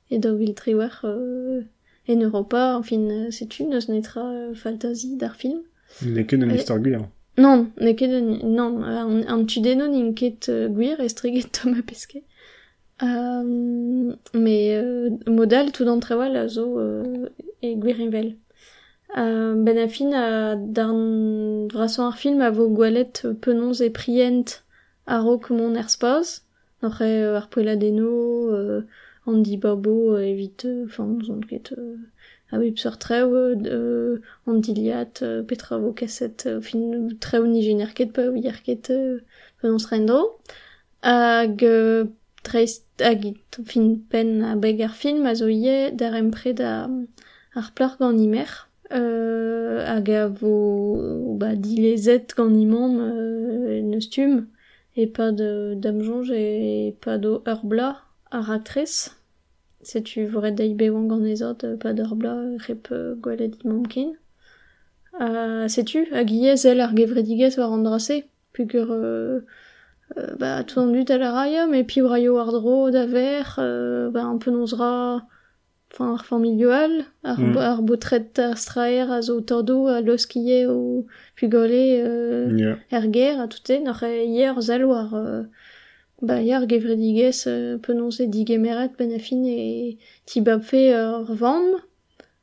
e 0.10 0.20
daouvil 0.20 0.54
triwar 0.56 1.02
euh, 1.06 1.62
en 2.08 2.20
Europa, 2.22 2.76
enfin, 2.78 3.10
euh, 3.10 3.32
setu, 3.32 3.64
neus 3.64 3.88
netra 3.90 4.22
euh, 4.22 4.54
faltazi 4.54 5.18
d'ar 5.18 5.36
film. 5.36 5.62
Ne 6.02 6.24
ket 6.24 6.44
an 6.44 6.52
istor 6.54 6.80
gwir. 6.80 7.08
Non, 7.38 7.68
ne 7.82 7.92
ket 7.92 8.12
un, 8.14 8.40
non, 8.48 8.82
an, 8.84 9.24
an 9.28 9.46
tudeno 9.46 9.88
n'in 9.88 10.14
ket 10.14 10.48
euh, 10.50 10.70
gwir 10.70 11.02
e 11.02 11.10
streget 11.10 11.52
Thomas 11.52 11.82
Pesquet. 11.82 12.24
Euh, 13.04 14.14
mais 14.34 14.76
euh, 14.76 15.10
modal 15.28 15.74
tout 15.74 15.84
d'entre 15.84 16.16
la 16.16 16.48
zo 16.48 16.80
euh, 16.80 17.28
et 17.62 17.76
gwirivel. 17.76 18.38
Euh, 19.18 19.56
ben 19.56 19.78
a 19.78 19.88
fin 19.88 20.12
a 20.14 20.56
darn 20.56 21.68
vrason 21.68 22.06
ar 22.06 22.18
film 22.18 22.42
a 22.42 22.52
vo 22.52 22.70
gwalet 22.70 23.28
penons 23.42 23.82
e 23.82 23.90
prient 23.90 24.64
a 25.08 25.20
ro 25.20 25.40
mon 25.50 25.76
er. 25.76 25.86
Noc'h 26.84 27.02
euh, 27.02 27.38
ar 27.38 27.50
poeladeno, 27.50 28.52
euh, 28.52 28.82
Andy 29.26 29.60
euh, 29.64 30.20
evit, 30.20 30.58
enfin, 30.86 31.08
euh, 31.08 31.24
zon. 31.24 31.42
Euh, 31.52 31.96
a 32.52 32.60
web 32.60 32.78
sur 32.78 32.98
treo 32.98 33.36
euh, 33.36 34.22
Andiliat, 34.46 35.22
euh, 35.22 35.44
petra 35.44 35.78
vo 35.78 35.94
kaset, 35.94 36.46
euh, 36.46 36.62
fin 36.62 37.08
treo 37.20 37.48
ni 37.48 37.64
gener 37.64 37.94
ket 37.94 38.14
pa, 38.14 38.30
ouier 38.30 38.62
ket 38.64 38.90
euh, 38.92 39.20
penons 39.62 39.86
rendo. 39.90 40.38
Hag... 41.02 41.66
Dreist 42.46 42.86
hag 43.02 43.34
fin 43.66 43.96
pen 44.10 44.44
a 44.46 44.56
beg 44.56 44.82
ar 44.86 44.94
film 44.94 45.26
a 45.26 45.34
zo 45.36 45.48
ie 45.50 45.80
euh, 45.80 45.90
dilezet 51.56 52.28
euh, 52.38 53.82
neus 53.82 54.10
tum 54.14 54.48
e 54.96 55.08
pa 55.08 55.32
damjonj 55.32 56.30
setu 59.90 60.28
deiz 60.60 60.74
bewang 60.82 61.08
gant 61.12 61.26
ezot 61.34 61.64
euh, 61.64 61.78
pa 61.78 61.94
d'ur 61.94 62.16
bla 62.16 62.36
rep 62.68 62.88
euh, 62.92 63.16
gwalet 63.24 63.54
imam 63.64 63.86
ken 63.94 64.10
uh, 65.20 65.68
setu 65.76 66.06
hag 66.12 66.30
ie 66.32 66.56
zel 66.58 66.82
ar 66.86 66.94
gevredigez 67.00 67.58
war 67.60 67.72
an 67.72 67.84
drase 67.88 68.24
pugur 68.54 68.88
euh, 68.92 69.40
euh, 70.18 70.36
bah, 70.40 70.64
tout 70.64 70.80
en 70.80 70.88
dut 70.88 71.10
à 71.12 71.18
la 71.18 71.32
raya, 71.32 71.68
mais 71.68 71.84
puis 71.84 72.02
braio 72.02 72.38
ardro 72.38 72.92
d'aver, 72.92 73.42
euh, 73.58 74.12
bah, 74.12 74.24
un 74.24 74.38
peu 74.38 74.52
nozra, 74.52 75.26
enfin, 75.92 76.14
ar 76.14 76.26
familial, 76.26 76.92
ar, 77.24 77.40
Mm. 77.40 77.58
ar 77.58 77.82
botret 77.82 78.40
ar 78.40 78.58
straer 78.58 79.10
a 79.12 79.22
zo 79.22 79.42
tordo 79.42 79.88
a 79.88 80.00
o 80.70 81.06
pugole 81.36 81.86
euh, 82.06 82.56
Yeah. 82.56 82.78
er 82.92 83.12
ger 83.12 83.42
a 83.42 83.48
toute, 83.48 83.82
nor 83.84 84.04
e 84.04 84.26
hier 84.26 84.62
zel 84.62 84.86
war, 84.86 85.14
euh, 85.16 85.44
bah, 86.22 86.42
hier 86.42 86.68
gevredigez 86.68 87.48
euh, 87.48 87.78
penonze 87.78 88.22
digemeret 88.22 88.92
ben 88.98 89.12
a 89.12 89.20
fin 89.20 89.44
e 89.46 89.98
ti 90.26 90.42
bab 90.42 90.62
fe 90.62 90.94
ur 90.96 91.34
vam, 91.36 91.66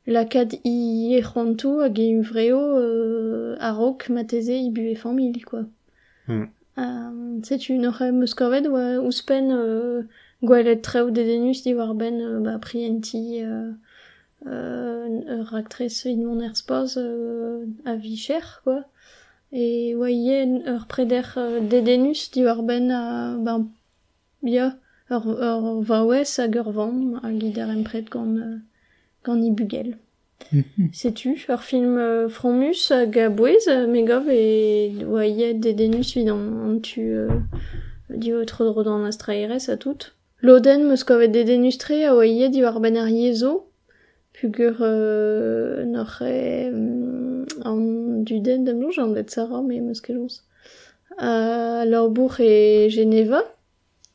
lakad 0.05 0.53
i 0.63 1.15
e 1.17 1.21
c'hoantou 1.21 1.81
hag 1.81 1.99
e 1.99 2.21
vreo 2.21 2.61
euh, 2.77 3.55
a 3.59 3.71
rok 3.71 4.09
mateze 4.09 4.53
i 4.53 4.69
bu 4.69 4.91
e 4.91 4.95
famil, 4.95 5.43
quoi. 5.45 5.65
Mm. 6.27 6.47
Euh, 6.77 7.41
setu 7.43 7.77
n'oc'h 7.77 8.01
eus 8.01 8.33
kavet 8.33 8.65
oa 8.67 8.99
ouspen 8.99 9.51
euh, 9.51 10.03
gwelet 10.41 10.81
treo 10.81 11.11
dedenus 11.11 11.61
di 11.63 11.73
war 11.73 11.93
ben 11.93 12.19
euh, 12.19 12.39
ba 12.39 12.57
prienti 12.57 13.43
euh, 13.43 13.71
euh, 14.47 15.39
ur 15.39 15.53
actress 15.53 16.03
vid 16.05 16.17
mon 16.17 16.41
er 16.41 16.55
spaz 16.55 16.97
euh, 16.97 17.65
a 17.85 17.95
quoi. 18.63 18.83
E 19.53 19.93
oa 19.93 20.09
ie 20.09 20.39
ur 20.65 20.87
preder 20.89 21.35
euh, 21.37 21.59
dedenus 21.61 22.31
di 22.31 22.41
war 22.43 22.63
ben 22.63 22.89
a 22.89 23.37
ben, 23.37 23.69
ya, 24.41 24.73
ur, 25.11 25.27
ur 25.27 25.83
vaouez 25.89 26.31
hag 26.41 26.55
ur 26.57 26.71
vamm 26.73 27.19
hag 27.21 27.43
i 27.43 27.51
der 27.53 27.69
empred 27.69 28.09
gant, 28.09 28.37
euh, 28.41 28.57
gant 29.23 29.43
i 29.45 29.51
bugel. 29.51 29.91
Setu, 30.91 31.35
ur 31.49 31.61
film 31.61 31.97
euh, 31.97 32.29
Fromus 32.29 32.89
hag 32.89 33.15
a 33.19 33.29
bouez, 33.29 33.67
euh, 33.67 33.85
megov 33.85 34.25
e 34.27 35.05
oa 35.05 35.27
ie 35.27 35.53
dedenus 35.53 36.15
vid 36.15 36.33
an, 36.33 36.79
tu 36.81 37.01
euh, 37.01 37.29
dio 38.09 38.43
tro 38.45 38.71
dro 38.71 38.81
d'an 38.81 39.05
astraerez 39.05 39.69
a 39.69 39.77
tout. 39.77 40.15
Loden 40.41 40.89
meus 40.89 41.03
kovet 41.03 41.29
dedenus 41.29 41.77
tre 41.77 42.01
a 42.07 42.15
oa 42.15 42.25
ie 42.25 42.49
di 42.49 42.65
war 42.65 42.79
ben 42.81 42.97
ar 42.97 43.09
pugur 44.33 44.77
euh, 44.81 45.85
n'oc'h 45.85 46.23
e 47.43 47.55
mm, 47.55 47.67
an 47.69 48.23
duden 48.25 48.65
dem 48.65 48.81
loge 48.81 48.99
an 48.99 49.13
bet 49.13 49.31
Sarah, 49.31 49.61
me 49.61 49.79
meus 49.81 50.01
kelons. 50.01 50.41
A 51.17 51.83
Laurbourg 51.85 52.39
e 52.39 52.89
Geneva, 52.89 53.41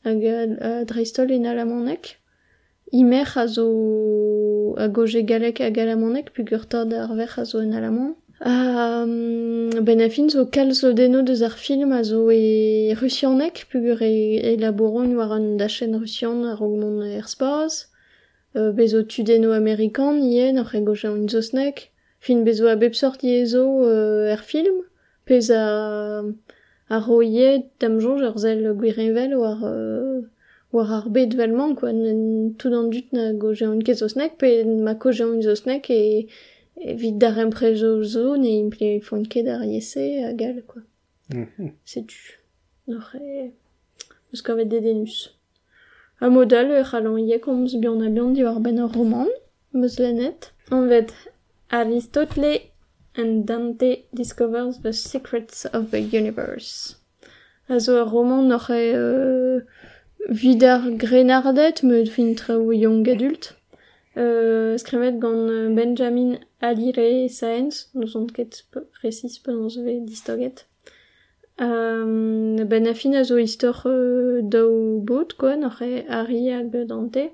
hag 0.05 0.23
dreistol 0.89 1.31
en 1.31 1.47
alamannek. 1.47 2.17
Imer 2.93 3.37
a 3.37 3.47
zo 3.47 4.75
a 4.77 4.89
goje 4.89 5.23
galek 5.25 5.61
a 5.61 5.71
galamannek, 5.71 6.33
pugur 6.35 6.65
tad 6.69 6.93
ar 6.93 7.11
a 7.37 7.45
zo 7.45 7.61
en 7.61 7.73
alamant. 7.73 8.17
Um, 8.41 9.71
ben 9.85 10.01
a 10.01 10.09
fin 10.09 10.31
zo 10.31 10.47
kalz 10.47 10.85
o 10.85 10.93
deno 10.93 11.23
deus 11.23 11.43
ar 11.43 11.57
film 11.59 11.93
a 11.93 12.05
zo 12.05 12.31
e 12.31 12.95
russianek, 12.95 13.67
pugur 13.71 14.01
e 14.01 14.55
elaboron 14.55 15.17
war 15.17 15.33
an 15.33 15.57
dachen 15.59 15.99
russian 16.01 16.45
ar 16.45 16.63
augmont 16.63 17.03
er 17.03 17.27
spaz. 17.27 17.89
Euh, 18.57 18.73
bezo 18.73 19.03
tudeno 19.03 19.53
amerikan, 19.53 20.23
ien, 20.23 20.57
ar 20.59 20.75
e 20.75 21.09
un 21.09 21.29
zosnek. 21.29 21.91
Fin 22.21 22.43
bezo 22.45 22.67
a 22.69 22.77
bep 22.77 22.95
sort 22.95 23.23
iezo 23.23 23.65
euh, 23.85 24.33
er 24.33 24.43
film. 24.43 24.83
Pez 25.25 25.51
a, 25.55 26.23
a 26.89 26.99
ro 27.05 27.21
ie 27.23 27.51
damjonj 27.81 28.23
ur 28.31 28.39
zel 28.43 28.65
gwirevel 28.81 29.37
war, 29.39 29.61
euh, 29.65 30.23
war 30.73 30.91
ar 30.99 31.09
bet 31.15 31.35
velman, 31.39 31.75
quoi. 31.77 31.93
N- 31.93 32.55
Tout 32.59 32.73
an 32.75 32.89
dut 32.91 33.13
na 33.13 33.33
goja 33.35 33.69
un 33.71 33.81
ket 33.85 34.01
zosnek, 34.03 34.39
pe 34.41 34.65
ma 34.65 34.95
koja 34.95 35.27
un 35.29 35.43
zosnek 35.43 35.91
e, 35.91 36.27
e 36.81 36.95
vid 36.95 37.19
dar 37.23 37.39
emprezo 37.39 38.03
zo, 38.03 38.35
ne 38.37 38.57
imple 38.65 38.99
fon 39.05 39.23
ket 39.25 39.47
ar 39.55 39.63
yese 39.69 40.25
a 40.27 40.33
gal, 40.33 40.63
quoi. 40.67 40.83
Mhm. 41.35 41.73
Setu. 41.85 42.17
Nor 42.89 43.05
e... 43.21 43.51
Eus 44.33 44.43
kavet 44.43 44.69
dedenus. 44.69 45.31
A 46.21 46.29
modal 46.29 46.71
ur 46.75 46.85
c'halon 46.85 47.21
ie 47.21 47.39
komz 47.41 47.77
bihan 47.81 48.03
a 48.05 48.09
bihan 48.11 48.33
di 48.35 48.43
war 48.45 48.59
ben 48.61 48.81
ur 48.83 48.91
roman, 48.93 49.29
meus 49.73 49.99
lennet. 50.01 50.51
An 50.73 50.89
vet 50.89 51.13
Aristotle 51.71 52.61
and 53.17 53.45
Dante 53.45 54.05
discovers 54.15 54.79
the 54.81 54.93
secrets 54.93 55.67
of 55.67 55.91
the 55.91 56.01
universe. 56.01 56.97
A 57.69 57.79
zo 57.79 58.01
ur 58.01 58.09
roman 58.09 58.49
nor 58.49 58.71
e 58.71 58.95
euh, 58.95 59.61
vid 60.29 60.65
ar 60.65 60.91
grenardet, 60.97 61.83
me 61.83 62.07
fin 62.07 62.35
treo 62.35 62.73
young 62.73 63.07
adult. 63.09 63.59
Euh, 64.17 64.79
skrivet 64.79 65.19
gant 65.19 65.49
euh, 65.49 65.69
Benjamin 65.69 66.39
Alire 66.61 67.29
Saenz, 67.29 67.91
nous 67.95 68.17
ont 68.17 68.27
ket 68.27 68.65
precis 68.93 69.39
penons 69.39 69.77
ve 69.77 70.01
distoget. 70.05 70.67
Um, 71.61 72.57
ben 72.65 72.87
a 72.87 72.95
a 73.19 73.25
zo 73.25 73.37
istor 73.37 73.83
euh, 73.87 74.41
daou 74.43 75.01
bot, 75.01 75.35
quoi, 75.37 75.57
n'oc'h 75.57 75.83
e 75.83 76.05
Harry 76.09 76.51
hag 76.51 76.71
Dante. 76.87 77.33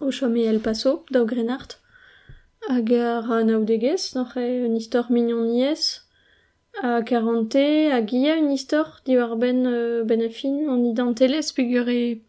O 0.00 0.10
chom 0.10 0.36
e 0.36 0.44
El 0.44 0.60
Paso, 0.60 1.04
daou 1.10 1.24
Grenart. 1.24 1.80
hag 2.68 2.92
ar 2.92 3.22
ra 3.28 3.42
naodegez, 3.44 4.14
n'oc'h 4.14 4.36
un 4.38 4.74
istor 4.76 5.10
mignon 5.10 5.44
niez, 5.52 5.82
a 6.82 7.02
karante 7.02 7.90
hag 7.92 8.12
ia 8.12 8.36
un 8.36 8.50
istor 8.50 8.86
diwar 9.06 9.36
ben, 9.36 9.66
euh, 9.66 10.04
ben 10.04 10.22
afin 10.22 10.68
an 10.68 10.84
idantelez 10.84 11.52
peogwir 11.56 11.88
e... 11.88 12.20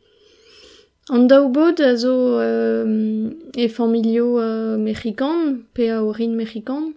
An 1.14 1.28
daou 1.30 1.52
bod 1.54 1.80
a 1.86 1.94
zo 1.96 2.42
euh, 2.42 3.30
e 3.56 3.68
familio 3.70 4.40
euh, 4.42 4.78
mexikan, 4.78 5.62
pe 5.74 5.92
a 5.94 6.02
orin 6.02 6.34
mexikan, 6.36 6.94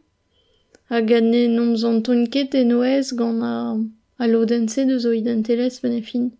hag 0.88 1.12
a 1.12 1.20
ne 1.20 1.46
nomz 1.46 1.85
an 1.85 2.01
tonket 2.01 2.55
e 2.57 2.64
noez 2.64 3.12
gant 3.12 3.42
a, 3.44 3.77
a 4.18 4.27
lodense 4.27 4.87
de 4.88 4.96
zo 4.98 5.12
idantelez 5.12 5.81
ben 5.83 5.98
afin. 6.01 6.31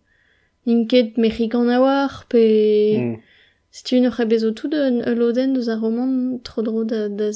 Ninket 0.65 1.17
mexikan 1.17 1.69
a 1.69 1.79
war, 1.79 2.25
pe... 2.29 2.43
Mm. 2.97 3.28
Si 3.71 3.83
tu 3.83 3.99
n'oc'h 4.01 4.25
bezo 4.25 4.51
tout 4.51 4.67
de 4.67 5.13
l'Oden 5.13 5.55
eus 5.55 5.69
ar 5.69 5.79
roman 5.79 6.39
tro-dro 6.43 6.83
da, 6.83 7.07
da 7.07 7.29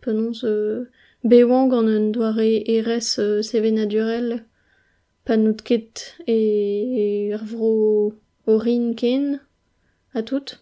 penons 0.00 0.44
euh, 0.44 0.88
bewang 1.24 1.72
en 1.72 1.86
un 1.86 2.10
doare 2.10 2.62
erez 2.66 3.18
euh, 3.18 3.42
seve 3.42 3.72
naturel, 3.72 4.44
pa 5.24 5.36
nout 5.36 5.62
ket 5.62 6.14
e, 6.26 6.36
e 7.02 7.34
ur 7.34 7.42
vro 7.44 7.72
orin 8.46 8.94
ken, 8.94 9.40
a 10.14 10.22
tout. 10.22 10.58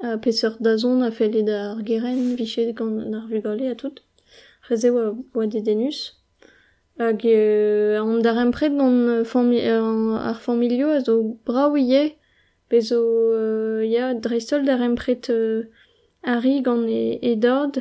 A 0.00 0.18
peseur 0.18 0.56
da 0.60 0.76
zon 0.76 1.02
a 1.02 1.10
fele 1.10 1.42
da 1.42 1.72
ar 1.72 1.82
geren, 1.82 2.34
vichet 2.36 2.72
gant 2.74 3.14
ar 3.14 3.26
vugale 3.30 3.70
a 3.70 3.74
tout. 3.74 4.02
Reze 4.68 4.90
oa, 4.90 5.16
oa 5.34 5.46
dedenus. 5.46 6.14
Hag 6.98 7.24
euh, 7.26 7.98
an 8.02 8.18
darem 8.22 8.50
pret 8.50 8.70
gant 8.70 9.24
fami, 9.24 9.62
euh, 9.62 10.14
ar 10.18 10.40
familio 10.40 10.90
a 10.90 11.00
zo 11.00 11.38
braouillet 11.46 12.17
bezo 12.70 13.00
euh, 13.34 13.82
ya 13.84 14.14
dreistol 14.14 14.64
da 14.64 14.76
rempret 14.76 15.30
euh, 15.30 15.64
ari 16.22 16.62
gant 16.62 16.86
e, 16.86 17.18
e 17.22 17.36
dord 17.36 17.80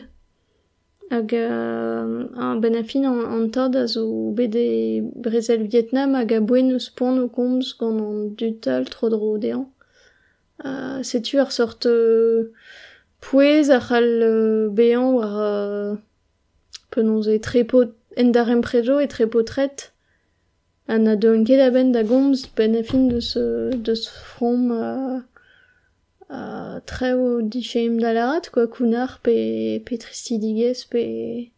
hag 1.10 1.34
euh, 1.34 2.28
an 2.36 2.60
ben 2.62 2.76
afin 2.76 3.06
an, 3.06 3.20
an 3.36 3.50
tad 3.50 3.76
a 3.76 3.88
zo 3.88 4.32
bet 4.38 4.56
e 4.56 5.02
brezel 5.16 5.68
Vietnam 5.68 6.16
hag 6.16 6.32
a 6.34 6.40
boen 6.40 6.72
eus 6.76 6.90
pont 6.90 7.20
o 7.20 7.28
komz 7.28 7.74
gant 7.80 8.02
an 8.02 8.36
dutal 8.38 8.86
tro 8.94 9.10
dro 9.10 9.38
dean. 9.38 9.68
Uh, 10.64 11.04
Setu 11.04 11.38
ar 11.40 11.52
sort 11.52 11.86
euh, 11.86 12.52
pouez 13.22 13.70
ar 13.70 13.84
c'hal 13.88 14.10
euh, 14.24 14.70
bean 14.70 15.14
war 15.14 15.36
euh, 15.38 15.96
penons 16.92 17.28
e 17.28 17.38
trepo 17.40 17.84
en 18.18 18.32
da 18.32 18.44
remprejo 18.44 19.00
e 19.00 19.08
trepo 19.08 19.44
tret 19.44 19.92
an 20.88 21.08
a 21.08 21.16
ket 21.18 21.60
a 21.60 21.70
ben 21.72 21.92
da 21.92 22.04
gomz 22.04 22.48
ben 22.56 22.76
a 22.76 22.84
fin 22.84 23.08
de 23.08 23.20
ce, 23.20 23.76
de 23.76 23.96
ce 23.96 24.10
from 24.10 24.72
a, 24.72 25.24
a 26.30 26.82
treo 26.86 27.42
di 27.42 27.62
chem 27.62 28.00
da 28.00 28.14
larat, 28.14 28.50
quoi, 28.52 28.68
kounar 28.68 29.20
pe, 29.24 29.80
pe 29.86 29.98
tristidigez 29.98 30.86
pe 30.90 31.52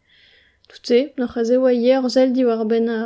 tout 0.68 0.92
n'oc'h 1.18 1.38
a 1.38 1.56
oa 1.58 1.72
hier 1.72 2.08
zel 2.08 2.32
di 2.32 2.44
war 2.44 2.64
ben 2.64 2.88
a 2.88 3.00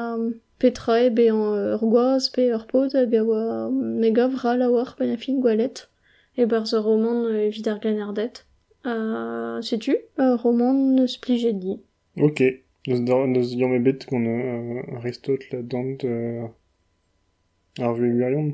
petrae 0.59 1.11
be 1.16 1.29
an 1.33 1.41
ur 1.75 1.83
gwaz 1.93 2.29
pe 2.35 2.53
ur 2.57 2.64
pot 2.70 2.93
hag 2.97 3.14
a 3.20 3.22
oa 3.22 3.70
mega 4.03 4.27
vral 4.29 4.61
a 4.66 4.68
war 4.75 4.91
ben 4.99 5.14
a 5.14 5.16
fin 5.16 5.41
gwalet 5.45 5.87
e 6.37 6.45
bar 6.51 6.64
zo 6.66 6.83
roman 6.83 7.18
evit 7.47 7.66
ar 7.68 7.79
ganerdet. 7.85 8.45
Uh, 8.85 9.62
sais-tu, 9.62 9.97
roman 10.43 10.77
neus 10.97 11.16
plijet. 11.16 11.62
Ok. 12.16 12.64
Neus 12.87 13.55
yom 13.55 13.72
ebet 13.74 14.07
gant 14.11 14.26
uh, 14.26 14.97
Aristote 14.99 15.45
la 15.53 15.62
dant 15.62 15.99
ar 17.80 17.95
vuegurion. 17.95 18.51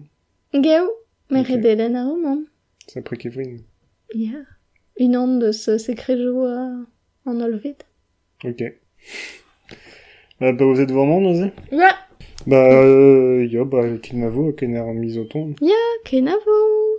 Geo, 0.55 0.87
me 1.31 1.41
Ok. 1.41 1.49
redelen 1.49 1.97
a 1.97 2.05
roman. 2.05 2.47
Sa 2.87 3.01
prekevrin. 3.03 3.64
Yeah. 4.14 4.45
Un 5.01 5.14
an 5.16 5.39
deus 5.41 5.64
sekrejo 5.78 6.45
uh, 6.47 6.87
an 7.26 7.43
olvet. 7.43 7.85
Ok. 8.45 8.62
Bah, 10.41 10.53
ba 10.53 10.64
ouzet 10.64 10.91
vraiment, 10.91 11.20
noze 11.20 11.51
Ja, 11.72 11.93
Bah, 12.47 12.57
euh, 12.57 13.45
yo, 13.53 13.64
bah, 13.66 13.85
ken 14.03 14.20
ma 14.20 14.28
vo, 14.31 14.53
ken 14.53 14.74
ar 14.76 14.95
misoton. 14.95 15.55
ken 16.05 16.28
a 16.28 16.37
vo. 16.37 16.89